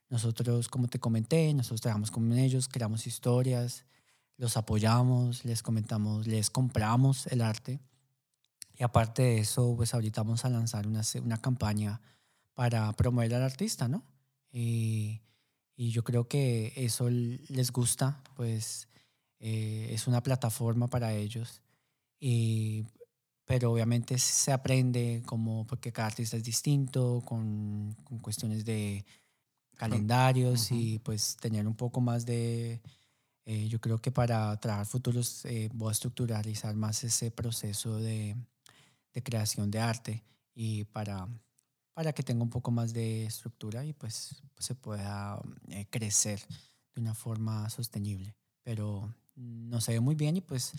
nosotros, 0.09 0.69
como 0.69 0.89
te 0.89 0.99
comenté, 0.99 1.53
nosotros 1.53 1.81
trabajamos 1.81 2.11
con 2.11 2.33
ellos, 2.33 2.69
creamos 2.69 3.07
historias, 3.07 3.85
los 4.37 4.57
apoyamos, 4.57 5.45
les 5.45 5.63
comentamos, 5.63 6.27
les 6.27 6.49
compramos 6.51 7.27
el 7.27 7.43
arte 7.43 7.81
y 8.79 8.85
aparte 8.85 9.23
de 9.23 9.39
eso, 9.41 9.75
pues 9.77 9.93
ahorita 9.93 10.23
vamos 10.23 10.45
a 10.45 10.51
lanzar 10.51 10.87
una, 10.87 11.03
una 11.23 11.39
campaña 11.39 12.01
para 12.55 12.93
promover 12.93 13.35
al 13.35 13.43
artista, 13.43 13.89
¿no? 13.89 14.05
Y, 14.53 15.21
y 15.75 15.91
yo 15.91 16.05
creo 16.05 16.29
que 16.29 16.73
eso 16.77 17.11
les 17.11 17.73
gusta, 17.73 18.23
pues 18.37 18.89
eh, 19.41 19.89
es 19.91 20.07
una 20.07 20.23
plataforma 20.23 20.87
para 20.87 21.13
ellos. 21.13 21.61
Y, 22.21 22.85
pero 23.45 23.73
obviamente 23.73 24.17
se 24.19 24.53
aprende 24.53 25.23
como 25.27 25.67
porque 25.67 25.93
cada 25.93 26.09
artista 26.09 26.37
es 26.37 26.45
distinto, 26.45 27.23
con, 27.25 27.97
con 28.05 28.19
cuestiones 28.19 28.65
de 28.65 29.05
calendarios 29.77 30.71
y 30.71 30.99
pues 31.01 31.37
tener 31.37 31.67
un 31.67 31.75
poco 31.75 32.01
más 32.01 32.27
de, 32.27 32.81
eh, 33.45 33.67
yo 33.69 33.81
creo 33.81 33.99
que 33.99 34.13
para 34.13 34.57
trabajar 34.61 34.87
futuros 34.87 35.45
eh, 35.47 35.69
voy 35.73 35.89
a 35.89 35.93
estructuralizar 35.93 36.75
más 36.75 37.03
ese 37.05 37.31
proceso 37.31 37.97
de, 37.99 38.37
de 39.13 39.23
creación 39.23 39.71
de 39.71 39.81
arte 39.81 40.25
y 40.55 40.85
para, 40.85 41.29
para 41.93 42.13
que 42.13 42.23
tenga 42.23 42.43
un 42.43 42.51
poco 42.51 42.71
más 42.71 42.93
de 42.93 43.27
estructura 43.27 43.85
y 43.85 43.93
pues, 43.93 44.43
se 44.59 44.75
pueda 44.75 45.41
eh, 45.69 45.87
crecer 45.91 46.41
de 46.95 47.01
una 47.01 47.15
forma 47.15 47.69
sostenible. 47.71 48.35
Pero 48.63 49.15
no 49.35 49.81
se 49.81 49.93
ve 49.93 50.01
muy 50.01 50.15
bien 50.15 50.37
y 50.37 50.41
pues 50.41 50.73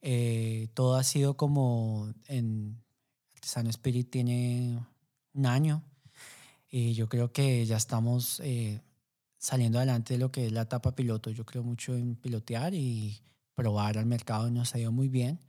eh, 0.00 0.68
todo 0.74 0.96
ha 0.96 1.04
sido 1.04 1.36
como 1.36 2.12
en 2.26 2.82
Artesano 3.34 3.70
Spirit 3.70 4.10
tiene 4.10 4.84
un 5.32 5.46
año 5.46 5.82
y 6.68 6.94
yo 6.94 7.08
creo 7.08 7.32
que 7.32 7.64
ya 7.64 7.76
estamos 7.76 8.40
eh, 8.40 8.82
saliendo 9.38 9.78
adelante 9.78 10.14
de 10.14 10.20
lo 10.20 10.32
que 10.32 10.46
es 10.46 10.52
la 10.52 10.62
etapa 10.62 10.94
piloto. 10.94 11.30
Yo 11.30 11.46
creo 11.46 11.62
mucho 11.62 11.94
en 11.94 12.16
pilotear 12.16 12.74
y 12.74 13.22
probar 13.54 13.98
al 13.98 14.06
mercado 14.06 14.50
nos 14.50 14.74
ha 14.74 14.78
ido 14.78 14.92
muy 14.92 15.08
bien. 15.08 15.40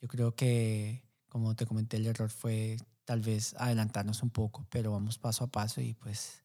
Yo 0.00 0.08
creo 0.08 0.34
que 0.34 1.03
como 1.34 1.56
te 1.56 1.66
comenté, 1.66 1.96
el 1.96 2.06
error 2.06 2.30
fue 2.30 2.76
tal 3.04 3.20
vez 3.20 3.56
adelantarnos 3.58 4.22
un 4.22 4.30
poco, 4.30 4.64
pero 4.70 4.92
vamos 4.92 5.18
paso 5.18 5.42
a 5.42 5.48
paso 5.48 5.80
y 5.80 5.92
pues 5.94 6.44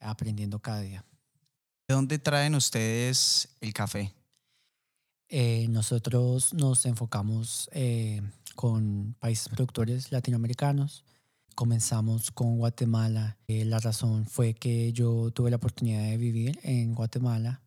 aprendiendo 0.00 0.58
cada 0.58 0.80
día. 0.80 1.04
¿De 1.86 1.94
dónde 1.94 2.18
traen 2.18 2.54
ustedes 2.54 3.50
el 3.60 3.74
café? 3.74 4.14
Eh, 5.28 5.66
nosotros 5.68 6.54
nos 6.54 6.86
enfocamos 6.86 7.68
eh, 7.72 8.22
con 8.54 9.14
países 9.20 9.50
productores 9.50 10.10
latinoamericanos. 10.10 11.04
Comenzamos 11.54 12.30
con 12.30 12.56
Guatemala. 12.56 13.36
Eh, 13.48 13.66
la 13.66 13.80
razón 13.80 14.24
fue 14.24 14.54
que 14.54 14.94
yo 14.94 15.30
tuve 15.32 15.50
la 15.50 15.56
oportunidad 15.56 16.04
de 16.04 16.16
vivir 16.16 16.58
en 16.62 16.94
Guatemala. 16.94 17.60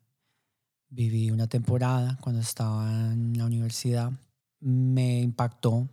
Viví 0.90 1.30
una 1.30 1.46
temporada 1.46 2.18
cuando 2.22 2.42
estaba 2.42 2.90
en 3.14 3.38
la 3.38 3.46
universidad. 3.46 4.12
Me 4.60 5.22
impactó 5.22 5.88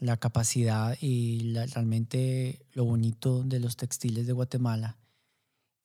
la 0.00 0.16
capacidad 0.16 0.96
y 1.00 1.52
realmente 1.72 2.64
lo 2.72 2.84
bonito 2.84 3.42
de 3.42 3.60
los 3.60 3.76
textiles 3.76 4.26
de 4.26 4.32
Guatemala. 4.32 4.96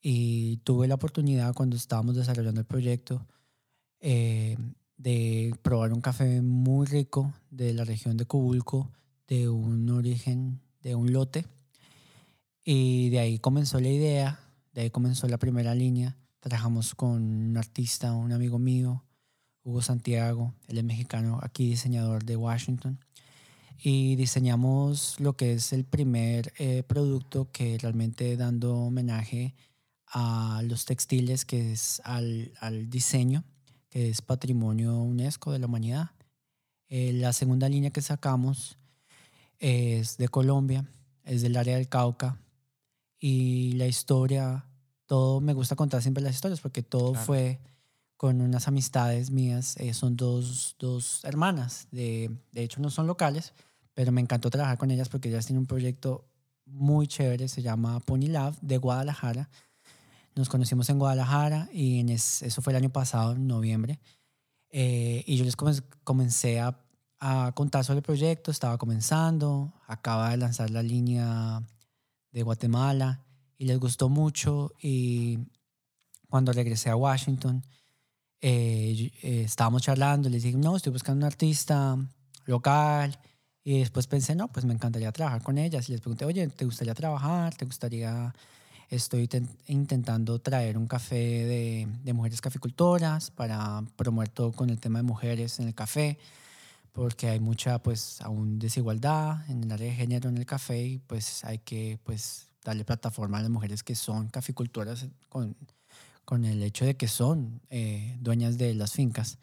Y 0.02 0.58
tuve 0.58 0.88
la 0.88 0.96
oportunidad 0.96 1.54
cuando 1.54 1.76
estábamos 1.76 2.16
desarrollando 2.16 2.60
el 2.60 2.68
proyecto 2.68 3.26
eh, 4.00 4.58
de 4.98 5.56
probar 5.62 5.94
un 5.94 6.02
café 6.02 6.42
muy 6.42 6.86
rico 6.86 7.34
de 7.50 7.74
la 7.74 7.86
región 7.86 8.18
de 8.18 8.26
Cubulco, 8.26 8.92
de 9.28 9.50
un 9.50 9.90
origen, 9.90 10.60
de 10.82 10.96
un 10.96 11.14
lote. 11.14 11.46
Y 12.66 13.10
de 13.10 13.20
ahí 13.20 13.40
comenzó 13.40 13.80
la 13.80 13.90
idea, 13.90 14.40
de 14.74 14.82
ahí 14.82 14.90
comenzó 14.90 15.28
la 15.28 15.38
primera 15.38 15.74
línea. 15.74 16.18
Trabajamos 16.40 16.96
con 16.96 17.22
un 17.22 17.58
artista, 17.58 18.14
un 18.14 18.34
amigo 18.34 18.60
mío, 18.60 19.04
Hugo 19.64 19.82
Santiago, 19.82 20.54
él 20.68 20.78
es 20.78 20.84
mexicano, 20.84 21.40
aquí 21.42 21.70
diseñador 21.70 22.26
de 22.26 22.36
Washington 22.36 23.00
y 23.86 24.16
diseñamos 24.16 25.20
lo 25.20 25.36
que 25.36 25.52
es 25.52 25.74
el 25.74 25.84
primer 25.84 26.54
eh, 26.58 26.84
producto 26.84 27.52
que 27.52 27.78
realmente 27.78 28.38
dando 28.38 28.78
homenaje 28.78 29.56
a 30.08 30.62
los 30.64 30.86
textiles, 30.86 31.44
que 31.44 31.74
es 31.74 32.02
al, 32.06 32.54
al 32.62 32.90
diseño, 32.90 33.44
que 33.90 34.10
es 34.10 34.22
patrimonio 34.22 35.00
UNESCO 35.00 35.52
de 35.52 35.60
la 35.60 35.66
humanidad. 35.66 36.12
Eh, 36.88 37.12
la 37.12 37.34
segunda 37.34 37.68
línea 37.68 37.90
que 37.90 38.02
sacamos 38.02 38.78
es 39.60 40.16
de 40.16 40.30
Colombia, 40.30 40.88
es 41.26 41.42
del 41.42 41.58
área 41.58 41.76
del 41.76 41.90
Cauca 41.90 42.40
y 43.20 43.74
la 43.74 43.88
historia, 43.88 44.66
todo, 45.08 45.42
me 45.42 45.54
gusta 45.54 45.76
contar 45.76 46.02
siempre 46.02 46.24
las 46.24 46.36
historias 46.36 46.62
porque 46.62 46.84
todo 46.84 47.16
fue 47.16 47.60
con 48.16 48.40
unas 48.40 48.70
amistades 48.70 49.30
mías, 49.30 49.76
eh, 49.76 49.94
son 49.94 50.16
dos, 50.16 50.78
dos 50.80 51.26
hermanas, 51.26 51.90
de, 51.92 52.32
de 52.54 52.64
hecho 52.64 52.80
no 52.80 52.90
son 52.90 53.08
locales, 53.08 53.54
pero 53.94 54.12
me 54.12 54.22
encantó 54.22 54.50
trabajar 54.50 54.78
con 54.78 54.92
ellas 54.92 55.10
porque 55.10 55.30
ellas 55.30 55.46
tienen 55.46 55.62
un 55.62 55.68
proyecto 55.68 56.26
muy 56.66 57.08
chévere, 57.08 57.48
se 57.48 57.62
llama 57.62 58.00
Pony 58.00 58.28
Love 58.28 58.58
de 58.62 58.78
Guadalajara. 58.78 59.50
Nos 60.36 60.50
conocimos 60.50 60.90
en 60.90 60.98
Guadalajara 61.00 61.70
y 61.72 62.10
eso 62.12 62.62
fue 62.62 62.74
el 62.74 62.78
año 62.78 62.90
pasado, 62.90 63.34
en 63.34 63.48
noviembre. 63.48 64.00
Eh, 64.70 65.24
y 65.28 65.38
yo 65.38 65.46
les 65.46 65.56
comencé 66.04 66.60
a, 66.60 66.80
a, 67.20 67.52
contar 67.54 67.86
sobre 67.86 68.00
el 68.00 68.04
proyecto, 68.04 68.50
estaba 68.50 68.78
comenzando, 68.78 69.74
acaba 69.86 70.32
de 70.32 70.38
lanzar 70.38 70.72
la 70.72 70.82
línea 70.82 71.62
de 72.32 72.42
Guatemala 72.42 73.24
y 73.58 73.66
les 73.66 73.80
gustó 73.80 74.10
mucho. 74.10 74.72
Y 74.82 75.38
cuando 76.28 76.52
regresé 76.52 76.90
a 76.90 76.96
Washington, 76.96 77.64
eh, 78.42 79.12
eh, 79.22 79.44
estábamos 79.46 79.84
charlando, 79.84 80.30
les 80.30 80.42
dije, 80.42 80.58
no, 80.58 80.76
estoy 80.76 80.92
buscando 80.92 81.20
un 81.20 81.32
artista 81.32 81.96
local 82.46 83.20
y 83.64 83.80
después 83.80 84.08
pensé, 84.08 84.36
no, 84.36 84.50
pues 84.50 84.66
me 84.66 84.74
encantaría 84.74 85.12
trabajar 85.12 85.42
con 85.42 85.58
ellas. 85.58 85.88
Y 85.88 85.94
les 85.94 86.02
pregunté, 86.02 86.26
oye, 86.26 86.48
¿te 86.48 86.66
gustaría 86.66 86.94
trabajar? 86.94 87.56
¿Te 87.56 87.66
gustaría...? 87.66 88.34
Estoy 88.90 89.28
intentando 89.66 90.38
traer 90.38 90.78
un 90.78 90.86
café 90.86 91.16
de, 91.16 91.88
de, 92.04 92.14
mujeres 92.14 92.42
caficultoras 92.42 93.32
para 93.32 93.82
promover 93.96 94.30
todo 94.30 94.52
con 94.52 94.70
el 94.70 94.80
tema 94.80 95.00
de 95.00 95.04
mujeres 95.04 95.60
en 95.60 95.68
el 95.68 95.74
café, 95.74 96.20
porque 96.92 97.30
hay 97.30 97.40
mucha 97.40 97.82
pues 97.82 98.22
aún 98.22 98.60
desigualdad 98.60 99.50
en 99.50 99.64
el 99.64 99.72
área 99.72 99.88
de 99.88 99.96
género 99.96 100.30
en 100.30 100.38
el 100.38 100.46
café 100.46 100.84
y 100.84 101.00
pues 101.00 101.44
hay 101.44 101.58
que 101.58 101.98
pues 102.04 102.50
darle 102.64 102.86
plataforma 102.86 103.40
a 103.40 103.42
las 103.42 103.50
mujeres 103.50 103.82
que 103.82 103.96
son 103.96 104.28
caficultoras 104.30 105.08
con, 105.28 105.56
con 106.24 106.46
el 106.46 106.62
hecho 106.62 106.86
de 106.86 106.96
que 106.96 107.08
son 107.08 107.62
eh, 107.72 108.16
dueñas 108.20 108.60
de 108.60 108.76
las 108.76 108.92
fincas. 108.94 109.40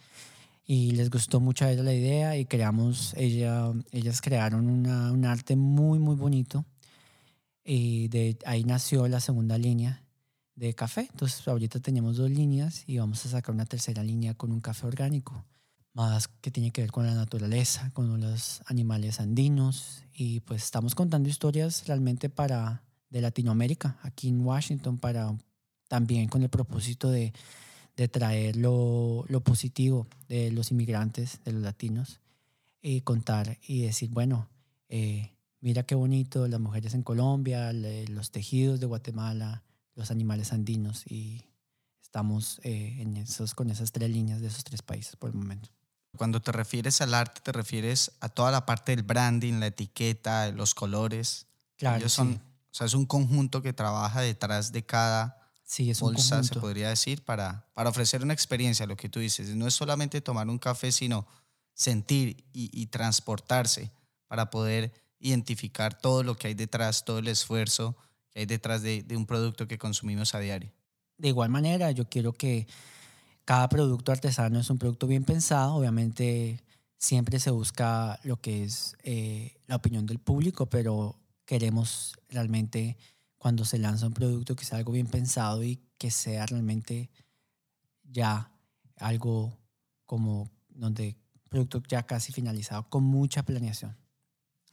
Y 0.73 0.93
les 0.93 1.11
gustó 1.11 1.41
mucho 1.41 1.65
a 1.65 1.73
la 1.73 1.93
idea 1.93 2.37
y 2.37 2.45
creamos, 2.45 3.13
ella, 3.17 3.73
ellas 3.91 4.21
crearon 4.21 4.69
una, 4.71 5.11
un 5.11 5.25
arte 5.25 5.57
muy, 5.57 5.99
muy 5.99 6.15
bonito. 6.15 6.65
Y 7.65 8.07
de 8.07 8.39
ahí 8.47 8.63
nació 8.63 9.09
la 9.09 9.19
segunda 9.19 9.59
línea 9.59 10.05
de 10.55 10.73
café. 10.75 11.09
Entonces 11.11 11.49
ahorita 11.49 11.81
tenemos 11.81 12.19
dos 12.19 12.31
líneas 12.31 12.85
y 12.87 12.99
vamos 12.99 13.27
a 13.27 13.31
sacar 13.31 13.53
una 13.53 13.67
tercera 13.67 14.05
línea 14.05 14.35
con 14.35 14.53
un 14.53 14.61
café 14.61 14.87
orgánico, 14.87 15.45
más 15.93 16.29
que 16.29 16.53
tiene 16.53 16.71
que 16.71 16.83
ver 16.83 16.93
con 16.93 17.05
la 17.05 17.17
naturaleza, 17.17 17.91
con 17.93 18.21
los 18.21 18.63
animales 18.67 19.19
andinos. 19.19 20.05
Y 20.15 20.39
pues 20.39 20.63
estamos 20.63 20.95
contando 20.95 21.29
historias 21.29 21.85
realmente 21.89 22.29
para 22.29 22.85
de 23.09 23.21
Latinoamérica, 23.21 23.99
aquí 24.03 24.29
en 24.29 24.41
Washington, 24.41 24.99
para 24.99 25.37
también 25.89 26.29
con 26.29 26.45
el 26.45 26.49
propósito 26.49 27.11
de, 27.11 27.33
de 28.01 28.09
traer 28.09 28.57
lo, 28.57 29.27
lo, 29.29 29.43
positivo 29.43 30.07
de 30.27 30.51
los 30.53 30.71
inmigrantes, 30.71 31.39
de 31.45 31.53
los 31.53 31.61
latinos, 31.61 32.19
y 32.81 33.03
contar 33.03 33.59
y 33.67 33.83
decir, 33.83 34.09
bueno, 34.09 34.49
eh, 34.89 35.37
mira 35.61 35.83
qué 35.83 35.95
bonito 35.95 36.49
las 36.49 36.61
mujeres 36.61 36.95
en 36.95 37.03
Colombia, 37.03 37.75
los 37.75 38.31
tejidos 38.31 38.81
de 38.81 38.87
Guatemala, 38.87 39.65
los 39.97 40.11
animales 40.11 40.55
andinos, 40.55 41.07
y 41.07 41.45
estamos 42.01 42.63
eh, 42.65 42.97
en 43.01 43.19
esos, 43.19 43.55
con 43.55 43.69
esas 43.69 43.93
tres 43.93 44.09
líneas 44.09 44.41
de 44.41 44.47
esos 44.47 44.65
tres 44.65 44.81
países 44.81 45.17
por 45.17 45.29
el 45.29 45.37
momento. 45.37 45.69
Cuando 46.17 46.41
te 46.41 46.53
refieres 46.53 47.03
al 47.03 47.13
arte, 47.13 47.43
te 47.43 47.53
refieres 47.53 48.13
a 48.21 48.31
toda 48.31 48.51
la 48.51 48.65
parte 48.65 48.97
del 48.97 49.05
branding, 49.05 49.61
la 49.61 49.67
etiqueta, 49.67 50.51
los 50.53 50.75
colores. 50.75 51.49
Claro, 51.77 52.09
son, 52.09 52.33
sí. 52.33 52.41
O 52.71 52.75
sea, 52.75 52.87
es 52.87 52.95
un 52.95 53.05
conjunto 53.05 53.61
que 53.61 53.75
trabaja 53.75 54.23
detrás 54.23 54.73
de 54.73 54.87
cada 54.87 55.40
Sí, 55.71 55.89
es 55.89 56.01
bolsa, 56.01 56.39
un 56.39 56.45
se 56.45 56.59
podría 56.59 56.89
decir, 56.89 57.23
para, 57.23 57.65
para 57.75 57.91
ofrecer 57.91 58.25
una 58.25 58.33
experiencia, 58.33 58.87
lo 58.87 58.97
que 58.97 59.09
tú 59.09 59.21
dices. 59.21 59.55
No 59.55 59.69
es 59.69 59.75
solamente 59.75 60.21
tomar 60.21 60.49
un 60.49 60.59
café, 60.59 60.91
sino 60.91 61.29
sentir 61.75 62.45
y, 62.53 62.71
y 62.73 62.87
transportarse 62.87 63.93
para 64.27 64.51
poder 64.51 64.93
identificar 65.21 65.97
todo 65.97 66.25
lo 66.25 66.37
que 66.37 66.49
hay 66.49 66.55
detrás, 66.55 67.05
todo 67.05 67.21
el 67.21 67.29
esfuerzo 67.29 67.97
que 68.31 68.41
hay 68.41 68.47
detrás 68.47 68.83
de, 68.83 69.05
de 69.05 69.17
un 69.17 69.27
producto 69.27 69.69
que 69.69 69.79
consumimos 69.79 70.35
a 70.35 70.41
diario. 70.41 70.73
De 71.19 71.29
igual 71.29 71.51
manera, 71.51 71.93
yo 71.93 72.09
quiero 72.09 72.33
que 72.33 72.67
cada 73.45 73.69
producto 73.69 74.11
artesano 74.11 74.59
es 74.59 74.71
un 74.71 74.79
producto 74.79 75.07
bien 75.07 75.23
pensado. 75.23 75.77
Obviamente, 75.77 76.65
siempre 76.99 77.39
se 77.39 77.53
busca 77.53 78.19
lo 78.25 78.39
que 78.39 78.65
es 78.65 78.97
eh, 79.05 79.55
la 79.69 79.77
opinión 79.77 80.05
del 80.05 80.19
público, 80.19 80.67
pero 80.67 81.15
queremos 81.45 82.17
realmente 82.29 82.97
cuando 83.41 83.65
se 83.65 83.79
lanza 83.79 84.07
un 84.07 84.13
producto 84.13 84.55
que 84.55 84.67
sea 84.67 84.77
algo 84.77 84.93
bien 84.93 85.07
pensado 85.07 85.65
y 85.65 85.81
que 85.97 86.11
sea 86.11 86.45
realmente 86.45 87.11
ya 88.03 88.53
algo 88.97 89.59
como 90.05 90.51
donde 90.69 91.17
producto 91.49 91.83
ya 91.89 92.03
casi 92.03 92.33
finalizado 92.33 92.87
con 92.91 93.03
mucha 93.03 93.43
planeación. 93.43 93.97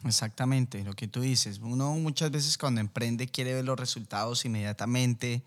Exactamente, 0.04 0.84
lo 0.84 0.94
que 0.94 1.08
tú 1.08 1.22
dices. 1.22 1.60
Uno 1.60 1.94
muchas 1.94 2.30
veces 2.30 2.58
cuando 2.58 2.82
emprende 2.82 3.30
quiere 3.30 3.54
ver 3.54 3.64
los 3.64 3.80
resultados 3.80 4.44
inmediatamente 4.44 5.46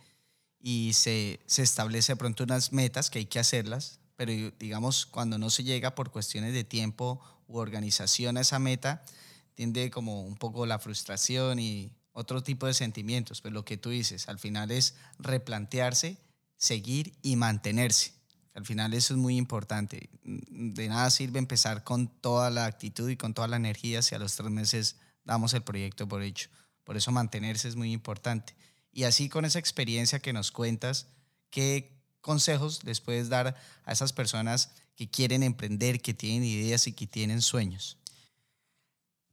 y 0.59 0.95
se, 0.95 1.41
se 1.45 1.63
establece 1.63 2.13
de 2.13 2.17
pronto 2.17 2.45
unas 2.45 2.73
metas 2.73 3.11
que 3.11 3.19
hay 3.19 3.27
que 3.27 3.39
hacerlas, 3.39 4.01
pero 4.17 4.33
digamos 4.59 5.05
cuando 5.05 5.37
no 5.37 5.51
se 5.51 5.63
llega 5.63 5.95
por 5.95 6.11
cuestiones 6.11 6.55
de 6.55 6.65
tiempo 6.65 7.21
u 7.47 7.59
organización 7.59 8.39
a 8.39 8.41
esa 8.41 8.59
meta, 8.59 9.05
tiende 9.53 9.91
como 9.91 10.23
un 10.23 10.37
poco 10.37 10.65
la 10.65 10.79
frustración 10.79 11.59
y 11.59 11.93
otro 12.13 12.43
tipo 12.43 12.67
de 12.67 12.75
sentimientos. 12.75 13.41
Pero 13.41 13.55
lo 13.55 13.65
que 13.65 13.77
tú 13.77 13.91
dices, 13.91 14.29
al 14.29 14.39
final 14.39 14.71
es 14.71 14.95
replantearse, 15.19 16.19
seguir 16.57 17.15
y 17.23 17.37
mantenerse. 17.37 18.13
Al 18.55 18.67
final 18.67 18.95
eso 18.95 19.15
es 19.15 19.19
muy 19.19 19.37
importante. 19.37 20.11
De 20.23 20.89
nada 20.89 21.11
sirve 21.11 21.39
empezar 21.39 21.85
con 21.85 22.09
toda 22.09 22.51
la 22.51 22.67
actitud 22.67 23.09
y 23.09 23.17
con 23.17 23.33
toda 23.33 23.49
la 23.49 23.57
energía 23.57 24.03
si 24.03 24.15
a 24.15 24.19
los 24.19 24.35
tres 24.37 24.51
meses 24.51 24.97
damos 25.25 25.55
el 25.55 25.63
proyecto 25.63 26.09
por 26.09 26.23
hecho. 26.23 26.51
Por 26.85 26.97
eso 26.97 27.13
mantenerse 27.13 27.69
es 27.69 27.77
muy 27.77 27.93
importante. 27.93 28.55
Y 28.93 29.05
así 29.05 29.29
con 29.29 29.45
esa 29.45 29.61
experiencia 29.61 30.19
que 30.19 30.33
nos 30.33 30.51
cuentas, 30.51 31.07
¿qué 31.51 31.97
consejos 32.21 32.83
les 32.85 33.01
puedes 33.01 33.29
dar 33.29 33.57
a 33.85 33.93
esas 33.93 34.13
personas 34.13 34.73
que 34.97 35.09
quieren 35.09 35.43
emprender, 35.43 36.03
que 36.03 36.13
tienen 36.13 36.45
ideas 36.45 36.87
y 36.87 36.93
que 36.93 37.07
tienen 37.07 37.43
sueños? 37.43 37.97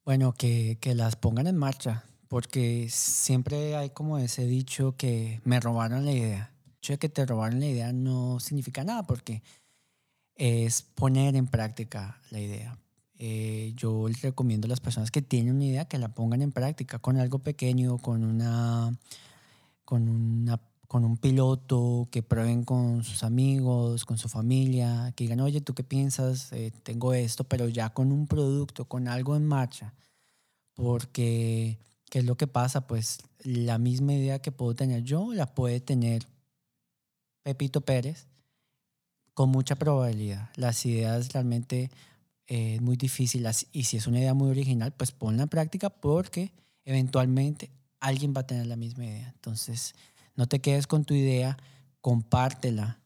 Bueno, 0.06 0.34
que, 0.34 0.78
que 0.80 0.96
las 0.96 1.16
pongan 1.16 1.48
en 1.48 1.58
marcha, 1.58 2.06
porque 2.28 2.88
siempre 2.90 3.76
hay 3.76 3.90
como 3.92 4.18
ese 4.18 4.46
dicho 4.46 4.96
que 4.98 5.42
me 5.44 5.60
robaron 5.60 6.06
la 6.06 6.12
idea. 6.12 6.52
El 6.66 6.74
hecho 6.78 6.94
de 6.94 7.00
que 7.00 7.10
te 7.10 7.26
robaron 7.26 7.60
la 7.60 7.68
idea 7.68 7.94
no 7.94 8.40
significa 8.40 8.84
nada, 8.84 9.04
porque 9.04 9.42
es 10.36 10.82
poner 10.82 11.36
en 11.36 11.48
práctica 11.48 12.22
la 12.32 12.40
idea. 12.40 12.78
Eh, 13.20 13.74
yo 13.76 14.08
les 14.08 14.22
recomiendo 14.22 14.68
a 14.68 14.70
las 14.70 14.80
personas 14.80 15.10
que 15.10 15.22
tienen 15.22 15.56
una 15.56 15.66
idea 15.66 15.86
que 15.86 15.98
la 15.98 16.13
pongan 16.13 16.42
en 16.42 16.52
práctica 16.52 17.00
con 17.00 17.18
algo 17.18 17.40
pequeño, 17.40 17.98
con 17.98 18.24
una, 18.24 18.96
con 19.86 20.08
una 20.08 20.60
con 20.88 21.04
un 21.04 21.18
piloto, 21.18 22.08
que 22.12 22.24
prueben 22.24 22.63
con 22.63 23.04
sus 23.04 23.24
amigos, 23.24 24.06
con 24.06 24.18
su 24.18 24.30
familia, 24.30 25.12
que 25.16 25.26
digan, 25.26 25.42
oye, 25.42 25.62
¿tú 25.62 25.74
qué 25.74 25.84
piensas? 25.84 26.52
Eh, 26.54 26.72
tengo 26.84 27.13
esto, 27.13 27.44
pero 27.44 27.68
ya 27.68 27.90
con 27.90 28.12
un 28.12 28.26
producto, 28.28 28.86
con 28.86 29.08
algo 29.08 29.36
en 29.36 29.46
marcha. 29.46 29.94
Porque, 30.76 31.78
¿qué 32.10 32.20
es 32.20 32.26
lo 32.26 32.36
que 32.36 32.48
pasa? 32.48 32.88
Pues 32.88 33.20
la 33.43 33.78
misma 33.78 34.13
idea 34.13 34.39
que 34.39 34.52
puedo 34.52 34.76
tener 34.76 35.04
yo, 35.04 35.34
la 35.34 35.54
puede 35.54 35.80
tener 35.80 36.28
Pepito 37.43 37.82
Pérez 37.82 38.28
con 39.34 39.50
mucha 39.50 39.76
probabilidad. 39.76 40.50
Las 40.56 40.86
ideas 40.86 41.32
realmente 41.32 41.91
eh, 42.48 42.76
es 42.76 42.82
muy 42.82 42.98
difícil. 42.98 43.48
Y 43.72 43.84
si 43.84 43.98
es 43.98 44.08
una 44.08 44.20
idea 44.20 44.34
muy 44.34 44.50
original, 44.50 44.93
pues 44.93 45.12
ponla 45.12 45.43
en 45.43 45.50
práctica 45.50 45.89
porque 45.89 46.52
eventualmente 46.86 47.70
alguien 48.00 48.34
va 48.36 48.41
a 48.41 48.48
tener 48.48 48.67
la 48.67 48.76
misma 48.76 49.06
idea. 49.06 49.30
Entonces, 49.36 49.96
no 50.36 50.48
te 50.48 50.60
quedes 50.60 50.88
con 50.88 51.06
tu 51.06 51.13
idea, 51.13 51.58
compártela, 52.02 53.00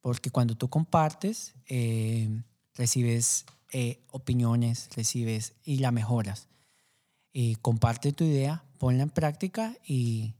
porque 0.00 0.30
cuando 0.30 0.56
tú 0.56 0.68
compartes, 0.68 1.54
eh, 1.66 2.28
recibes 2.74 3.44
eh, 3.72 4.00
opiniones, 4.10 4.88
recibes 4.94 5.54
y 5.64 5.78
la 5.78 5.90
mejoras. 5.90 6.48
Y 7.38 7.56
comparte 7.56 8.14
tu 8.14 8.24
idea, 8.24 8.64
ponla 8.78 9.02
en 9.02 9.10
práctica 9.10 9.76
y, 9.86 10.32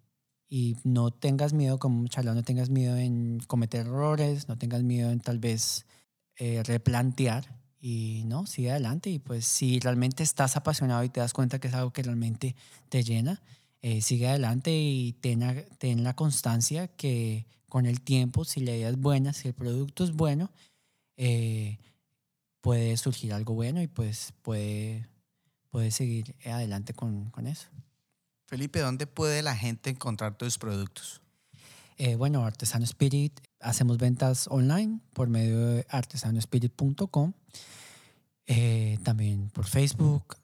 y 0.49 0.79
no 0.83 1.11
tengas 1.11 1.53
miedo, 1.53 1.79
como 1.79 2.09
charla, 2.09 2.33
no 2.33 2.43
tengas 2.43 2.71
miedo 2.71 2.97
en 2.97 3.39
cometer 3.47 3.83
errores, 3.87 4.49
no 4.49 4.57
tengas 4.57 4.83
miedo 4.83 5.11
en 5.11 5.21
tal 5.21 5.39
vez 5.39 5.85
eh, 6.39 6.63
replantear 6.65 7.61
y 7.79 8.23
no, 8.25 8.47
sigue 8.47 8.71
adelante. 8.71 9.11
Y 9.11 9.19
pues 9.19 9.45
si 9.45 9.79
realmente 9.79 10.23
estás 10.23 10.57
apasionado 10.57 11.05
y 11.05 11.11
te 11.11 11.21
das 11.21 11.35
cuenta 11.35 11.59
que 11.59 11.69
es 11.69 11.75
algo 11.75 11.93
que 11.93 12.03
realmente 12.03 12.57
te 12.89 13.05
llena, 13.05 13.43
eh, 13.83 14.01
sigue 14.01 14.29
adelante 14.29 14.75
y 14.75 15.13
ten, 15.21 15.67
ten, 15.77 16.03
la 16.03 16.17
constancia 16.17 16.89
que 16.89 17.45
con 17.69 17.85
el 17.85 18.01
tiempo, 18.01 18.47
si 18.47 18.61
la 18.61 18.75
idea 18.75 18.89
es 18.89 18.97
buena, 18.97 19.35
si 19.35 19.49
el 19.49 19.55
producto 19.55 20.03
es 20.03 20.13
bueno, 20.13 20.51
eh, 21.19 21.77
puede 22.63 22.97
surgir 22.97 23.35
algo 23.35 23.53
bueno 23.53 23.83
y 23.83 23.87
pues 23.87 24.33
puede, 24.41 25.07
puede 25.77 25.91
seguir 25.91 26.35
adelante 26.47 26.95
con, 26.95 27.29
con, 27.29 27.47
eso. 27.47 27.69
Felipe, 28.47 28.81
¿dónde 28.81 29.07
puede 29.07 29.43
la 29.43 29.55
gente 29.55 29.91
encontrar 29.91 30.35
tus 30.35 30.57
productos? 30.57 31.21
Eh, 31.99 32.17
bueno, 32.17 32.47
Artesano 32.47 32.85
Spirit, 32.85 33.39
hacemos 33.61 33.99
ventas 33.99 34.49
online 34.49 35.01
por 35.13 35.29
medio 35.29 35.67
de 35.67 35.87
artesanospirit.com, 35.91 37.35
eh, 38.47 38.99
también 39.03 39.51
por 39.51 39.67
Facebook 39.67 40.39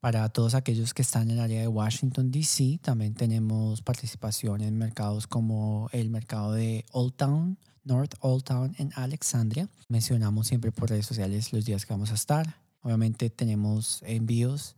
para 0.00 0.28
todos 0.28 0.54
aquellos 0.54 0.92
que 0.92 1.00
están 1.00 1.30
en 1.30 1.38
el 1.38 1.40
área 1.40 1.62
de 1.62 1.68
Washington, 1.68 2.30
D.C., 2.30 2.80
también 2.82 3.14
tenemos 3.14 3.80
participación 3.80 4.60
en 4.60 4.76
mercados 4.76 5.26
como 5.26 5.88
el 5.92 6.10
mercado 6.10 6.52
de 6.52 6.84
Old 6.92 7.14
Town, 7.14 7.56
North 7.84 8.12
Old 8.20 8.44
Town 8.44 8.74
en 8.76 8.92
Alexandria. 8.94 9.70
Mencionamos 9.88 10.48
siempre 10.48 10.70
por 10.70 10.90
redes 10.90 11.06
sociales 11.06 11.54
los 11.54 11.64
días 11.64 11.86
que 11.86 11.94
vamos 11.94 12.10
a 12.10 12.14
estar. 12.16 12.60
Obviamente 12.82 13.30
tenemos 13.30 14.02
envíos 14.06 14.76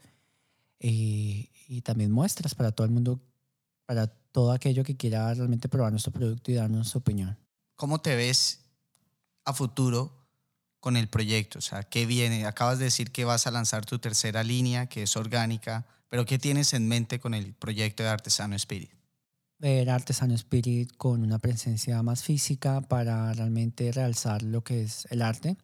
y, 0.78 1.50
y 1.68 1.82
también 1.82 2.10
muestras 2.10 2.54
para 2.54 2.72
todo 2.72 2.84
el 2.84 2.92
mundo, 2.92 3.20
para 3.86 4.06
todo 4.06 4.52
aquello 4.52 4.82
que 4.84 4.96
quiera 4.96 5.32
realmente 5.34 5.68
probar 5.68 5.92
nuestro 5.92 6.12
producto 6.12 6.50
y 6.50 6.54
darnos 6.54 6.88
su 6.88 6.98
opinión. 6.98 7.38
¿Cómo 7.76 8.00
te 8.00 8.16
ves 8.16 8.60
a 9.44 9.52
futuro 9.52 10.12
con 10.80 10.96
el 10.96 11.08
proyecto? 11.08 11.58
O 11.58 11.62
sea, 11.62 11.82
¿qué 11.82 12.06
viene? 12.06 12.46
Acabas 12.46 12.78
de 12.78 12.86
decir 12.86 13.12
que 13.12 13.24
vas 13.24 13.46
a 13.46 13.50
lanzar 13.50 13.86
tu 13.86 13.98
tercera 13.98 14.42
línea, 14.42 14.86
que 14.86 15.04
es 15.04 15.16
orgánica, 15.16 15.86
pero 16.08 16.26
¿qué 16.26 16.38
tienes 16.38 16.72
en 16.74 16.88
mente 16.88 17.20
con 17.20 17.34
el 17.34 17.54
proyecto 17.54 18.02
de 18.02 18.08
Artesano 18.08 18.56
Spirit? 18.56 18.90
Ver 19.58 19.90
Artesano 19.90 20.34
Spirit 20.34 20.90
con 20.96 21.22
una 21.22 21.38
presencia 21.38 22.02
más 22.02 22.24
física 22.24 22.80
para 22.80 23.32
realmente 23.32 23.92
realzar 23.92 24.42
lo 24.42 24.64
que 24.64 24.82
es 24.82 25.06
el 25.10 25.22
arte 25.22 25.56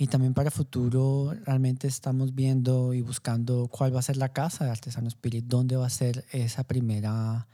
Y 0.00 0.06
también 0.06 0.32
para 0.32 0.50
futuro 0.50 1.34
realmente 1.44 1.86
estamos 1.86 2.34
viendo 2.34 2.94
y 2.94 3.02
buscando 3.02 3.68
cuál 3.68 3.94
va 3.94 3.98
a 3.98 4.02
ser 4.02 4.16
la 4.16 4.32
casa 4.32 4.64
de 4.64 4.70
Artesano 4.70 5.08
Spirit, 5.08 5.44
dónde 5.44 5.76
va 5.76 5.84
a 5.84 5.90
ser 5.90 6.24
esa 6.32 6.64
primera, 6.64 7.46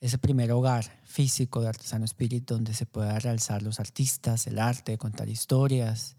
ese 0.00 0.16
primer 0.16 0.52
hogar 0.52 0.86
físico 1.04 1.60
de 1.60 1.68
Artesano 1.68 2.06
Spirit 2.06 2.48
donde 2.48 2.72
se 2.72 2.86
pueda 2.86 3.18
realzar 3.18 3.62
los 3.62 3.78
artistas, 3.78 4.46
el 4.46 4.58
arte, 4.58 4.96
contar 4.96 5.28
historias 5.28 6.16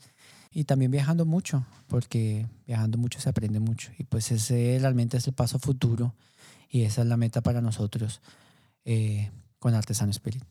y 0.51 0.65
también 0.65 0.91
viajando 0.91 1.25
mucho, 1.25 1.65
porque 1.87 2.45
viajando 2.67 2.99
mucho 2.99 3.19
se 3.19 3.29
aprende 3.29 3.59
mucho 3.59 3.91
y 3.97 4.03
pues 4.03 4.31
ese 4.31 4.77
realmente 4.79 5.17
es 5.17 5.25
el 5.25 5.33
paso 5.33 5.57
futuro 5.57 6.13
y 6.69 6.83
esa 6.83 7.01
es 7.01 7.07
la 7.07 7.17
meta 7.17 7.41
para 7.41 7.61
nosotros 7.61 8.21
eh, 8.85 9.31
con 9.57 9.73
Artesano 9.73 10.11
Spirit. 10.11 10.43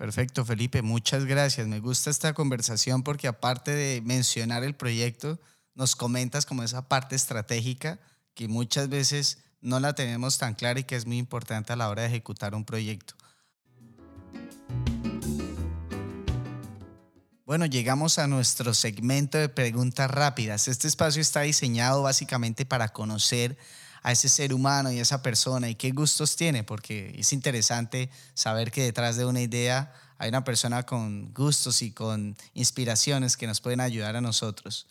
Perfecto, 0.00 0.46
Felipe, 0.46 0.80
muchas 0.80 1.26
gracias. 1.26 1.66
Me 1.66 1.78
gusta 1.78 2.08
esta 2.08 2.32
conversación 2.32 3.02
porque 3.02 3.28
aparte 3.28 3.72
de 3.72 4.00
mencionar 4.00 4.64
el 4.64 4.74
proyecto, 4.74 5.38
nos 5.74 5.94
comentas 5.94 6.46
como 6.46 6.62
esa 6.62 6.88
parte 6.88 7.14
estratégica 7.14 8.00
que 8.32 8.48
muchas 8.48 8.88
veces 8.88 9.42
no 9.60 9.78
la 9.78 9.94
tenemos 9.94 10.38
tan 10.38 10.54
clara 10.54 10.80
y 10.80 10.84
que 10.84 10.96
es 10.96 11.04
muy 11.04 11.18
importante 11.18 11.74
a 11.74 11.76
la 11.76 11.90
hora 11.90 12.00
de 12.00 12.08
ejecutar 12.08 12.54
un 12.54 12.64
proyecto. 12.64 13.12
Bueno, 17.44 17.66
llegamos 17.66 18.18
a 18.18 18.26
nuestro 18.26 18.72
segmento 18.72 19.36
de 19.36 19.50
preguntas 19.50 20.10
rápidas. 20.10 20.66
Este 20.66 20.88
espacio 20.88 21.20
está 21.20 21.42
diseñado 21.42 22.04
básicamente 22.04 22.64
para 22.64 22.88
conocer 22.88 23.58
a 24.02 24.12
ese 24.12 24.28
ser 24.28 24.54
humano 24.54 24.90
y 24.90 24.98
a 24.98 25.02
esa 25.02 25.22
persona 25.22 25.68
y 25.68 25.74
qué 25.74 25.90
gustos 25.90 26.36
tiene, 26.36 26.64
porque 26.64 27.14
es 27.18 27.32
interesante 27.32 28.10
saber 28.34 28.70
que 28.70 28.82
detrás 28.82 29.16
de 29.16 29.24
una 29.24 29.40
idea 29.40 29.92
hay 30.18 30.28
una 30.28 30.44
persona 30.44 30.82
con 30.84 31.32
gustos 31.32 31.82
y 31.82 31.92
con 31.92 32.36
inspiraciones 32.54 33.36
que 33.36 33.46
nos 33.46 33.60
pueden 33.60 33.80
ayudar 33.80 34.16
a 34.16 34.20
nosotros. 34.20 34.86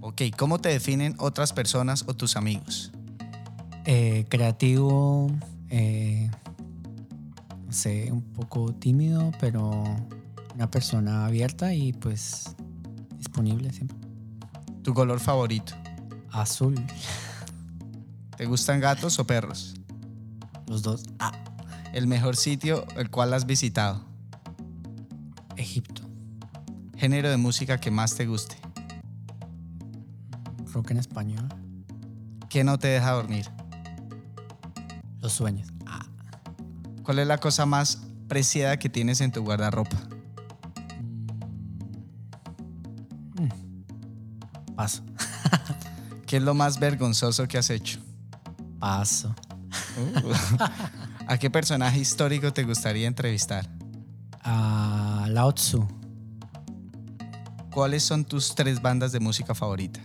Ok, 0.00 0.22
¿cómo 0.36 0.58
te 0.58 0.68
definen 0.68 1.14
otras 1.18 1.52
personas 1.52 2.04
o 2.06 2.14
tus 2.14 2.36
amigos? 2.36 2.92
Eh, 3.86 4.26
creativo, 4.28 5.30
eh, 5.70 6.30
no 7.66 7.72
sé, 7.72 8.10
un 8.10 8.22
poco 8.22 8.72
tímido, 8.74 9.30
pero 9.40 9.84
una 10.54 10.70
persona 10.70 11.26
abierta 11.26 11.74
y 11.74 11.92
pues 11.92 12.54
disponible 13.16 13.72
siempre. 13.72 13.96
¿Tu 14.82 14.92
color 14.92 15.20
favorito? 15.20 15.74
Azul. 16.34 16.74
¿Te 18.36 18.46
gustan 18.46 18.80
gatos 18.80 19.18
o 19.18 19.26
perros? 19.26 19.74
Los 20.66 20.82
dos. 20.82 21.04
Ah. 21.20 21.32
¿El 21.92 22.08
mejor 22.08 22.36
sitio 22.36 22.84
el 22.96 23.08
cual 23.08 23.32
has 23.34 23.46
visitado? 23.46 24.04
Egipto. 25.56 26.02
¿Género 26.96 27.30
de 27.30 27.36
música 27.36 27.78
que 27.78 27.92
más 27.92 28.16
te 28.16 28.26
guste? 28.26 28.56
Rock 30.72 30.90
en 30.90 30.96
español. 30.96 31.48
¿Qué 32.48 32.64
no 32.64 32.78
te 32.78 32.88
deja 32.88 33.12
dormir? 33.12 33.46
Los 35.20 35.32
sueños. 35.32 35.68
Ah. 35.86 36.04
¿Cuál 37.04 37.20
es 37.20 37.28
la 37.28 37.38
cosa 37.38 37.64
más 37.64 38.02
preciada 38.26 38.76
que 38.78 38.88
tienes 38.88 39.20
en 39.20 39.30
tu 39.30 39.44
guardarropa? 39.44 39.96
Mm. 43.38 43.44
Mm. 43.44 44.74
Paso. 44.74 45.04
¿Qué 46.34 46.38
es 46.38 46.42
lo 46.42 46.54
más 46.54 46.80
vergonzoso 46.80 47.46
que 47.46 47.58
has 47.58 47.70
hecho? 47.70 48.00
Paso. 48.80 49.32
Uh. 49.96 50.32
¿A 51.28 51.38
qué 51.38 51.48
personaje 51.48 52.00
histórico 52.00 52.52
te 52.52 52.64
gustaría 52.64 53.06
entrevistar? 53.06 53.70
A 54.42 55.28
Lao 55.30 55.52
Tzu. 55.54 55.86
¿Cuáles 57.72 58.02
son 58.02 58.24
tus 58.24 58.52
tres 58.52 58.82
bandas 58.82 59.12
de 59.12 59.20
música 59.20 59.54
favorita? 59.54 60.00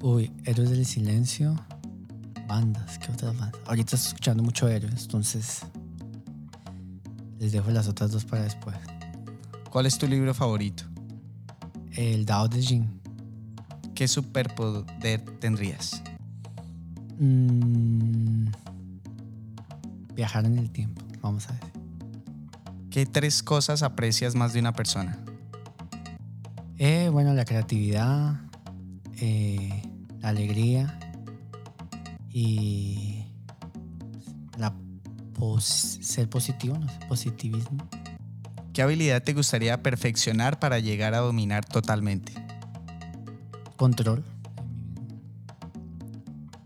Uy, 0.00 0.30
Héroes 0.44 0.70
del 0.70 0.86
Silencio. 0.86 1.56
Bandas, 2.46 3.00
¿qué 3.00 3.10
otras 3.10 3.36
bandas? 3.36 3.60
Ahorita 3.66 3.96
estoy 3.96 4.10
escuchando 4.10 4.44
mucho 4.44 4.68
Héroes, 4.68 5.02
entonces 5.02 5.62
les 7.40 7.50
dejo 7.50 7.72
las 7.72 7.88
otras 7.88 8.12
dos 8.12 8.24
para 8.24 8.44
después. 8.44 8.76
¿Cuál 9.68 9.86
es 9.86 9.98
tu 9.98 10.06
libro 10.06 10.32
favorito? 10.32 10.84
El 11.90 12.24
Dao 12.24 12.46
de 12.46 12.62
Jin. 12.62 12.99
¿Qué 14.00 14.08
superpoder 14.08 15.20
tendrías? 15.40 16.02
Mm, 17.18 18.46
viajar 20.14 20.46
en 20.46 20.56
el 20.56 20.70
tiempo, 20.70 21.02
vamos 21.20 21.46
a 21.50 21.52
ver. 21.52 21.60
¿Qué 22.90 23.04
tres 23.04 23.42
cosas 23.42 23.82
aprecias 23.82 24.34
más 24.34 24.54
de 24.54 24.60
una 24.60 24.72
persona? 24.72 25.18
Eh, 26.78 27.10
bueno, 27.12 27.34
la 27.34 27.44
creatividad, 27.44 28.40
eh, 29.18 29.82
la 30.20 30.30
alegría 30.30 30.98
y 32.30 33.26
la 34.56 34.72
pos- 35.34 35.98
ser 36.00 36.30
positivo, 36.30 36.78
no 36.78 36.88
sé, 36.88 36.98
positivismo. 37.06 37.86
¿Qué 38.72 38.80
habilidad 38.80 39.22
te 39.22 39.34
gustaría 39.34 39.82
perfeccionar 39.82 40.58
para 40.58 40.78
llegar 40.78 41.12
a 41.12 41.18
dominar 41.18 41.66
totalmente? 41.66 42.32
Control. 43.80 44.22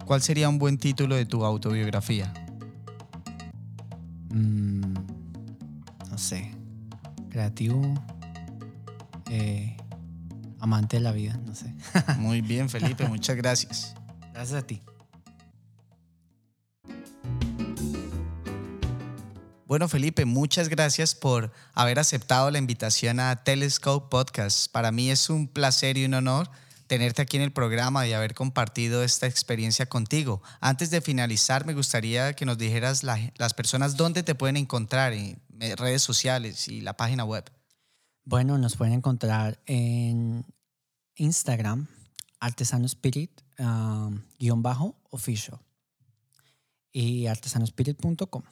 ¿Cuál 0.04 0.20
sería 0.20 0.48
un 0.48 0.58
buen 0.58 0.78
título 0.78 1.14
de 1.14 1.24
tu 1.24 1.44
autobiografía? 1.44 2.34
Mm, 4.30 4.94
no 6.10 6.18
sé. 6.18 6.50
Creativo. 7.30 7.80
eh, 9.30 9.76
amante 10.58 10.96
de 10.96 11.04
la 11.04 11.12
vida, 11.12 11.38
no 11.46 11.54
sé. 11.54 11.72
Muy 12.18 12.40
bien, 12.40 12.68
Felipe, 12.68 13.06
muchas 13.06 13.36
gracias. 13.36 13.94
Gracias 14.32 14.60
a 14.60 14.66
ti. 14.66 14.82
Bueno, 19.66 19.88
Felipe, 19.88 20.24
muchas 20.24 20.68
gracias 20.68 21.14
por 21.14 21.52
haber 21.74 22.00
aceptado 22.00 22.50
la 22.50 22.58
invitación 22.58 23.20
a 23.20 23.44
Telescope 23.44 24.08
Podcast. 24.10 24.68
Para 24.72 24.90
mí 24.90 25.12
es 25.12 25.30
un 25.30 25.46
placer 25.46 25.96
y 25.96 26.06
un 26.06 26.14
honor 26.14 26.50
tenerte 26.94 27.22
aquí 27.22 27.36
en 27.36 27.42
el 27.42 27.52
programa 27.52 28.06
y 28.06 28.12
haber 28.12 28.34
compartido 28.34 29.02
esta 29.02 29.26
experiencia 29.26 29.86
contigo. 29.86 30.42
Antes 30.60 30.90
de 30.90 31.00
finalizar, 31.00 31.66
me 31.66 31.74
gustaría 31.74 32.32
que 32.34 32.46
nos 32.46 32.56
dijeras 32.56 33.02
la- 33.02 33.32
las 33.36 33.52
personas 33.54 33.96
dónde 33.96 34.22
te 34.22 34.34
pueden 34.36 34.56
encontrar 34.56 35.12
en 35.12 35.42
eh, 35.60 35.74
redes 35.76 36.02
sociales 36.02 36.68
y 36.68 36.80
la 36.80 36.96
página 36.96 37.24
web. 37.24 37.50
Bueno, 38.24 38.56
nos 38.58 38.76
pueden 38.76 38.94
encontrar 38.94 39.58
en 39.66 40.46
Instagram, 41.16 41.88
Artesano 42.40 42.86
Spirit, 42.86 43.40
um, 43.58 44.22
guion 44.38 44.62
bajo, 44.62 44.96
official. 45.10 45.58
Y 46.92 47.26
artesanospirit.com. 47.26 48.42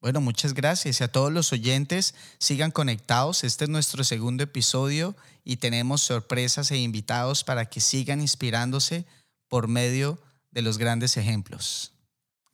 Bueno, 0.00 0.20
muchas 0.20 0.54
gracias. 0.54 1.00
Y 1.00 1.04
a 1.04 1.08
todos 1.08 1.32
los 1.32 1.52
oyentes, 1.52 2.14
sigan 2.38 2.70
conectados. 2.70 3.44
Este 3.44 3.64
es 3.64 3.70
nuestro 3.70 4.04
segundo 4.04 4.44
episodio 4.44 5.16
y 5.44 5.56
tenemos 5.56 6.02
sorpresas 6.02 6.70
e 6.70 6.78
invitados 6.78 7.42
para 7.42 7.66
que 7.66 7.80
sigan 7.80 8.20
inspirándose 8.20 9.06
por 9.48 9.66
medio 9.66 10.20
de 10.50 10.62
los 10.62 10.78
grandes 10.78 11.16
ejemplos. 11.16 11.92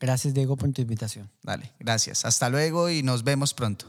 Gracias, 0.00 0.34
Diego, 0.34 0.56
por 0.56 0.72
tu 0.72 0.82
invitación. 0.82 1.30
Dale, 1.42 1.72
gracias. 1.78 2.24
Hasta 2.24 2.48
luego 2.48 2.90
y 2.90 3.02
nos 3.02 3.24
vemos 3.24 3.54
pronto. 3.54 3.86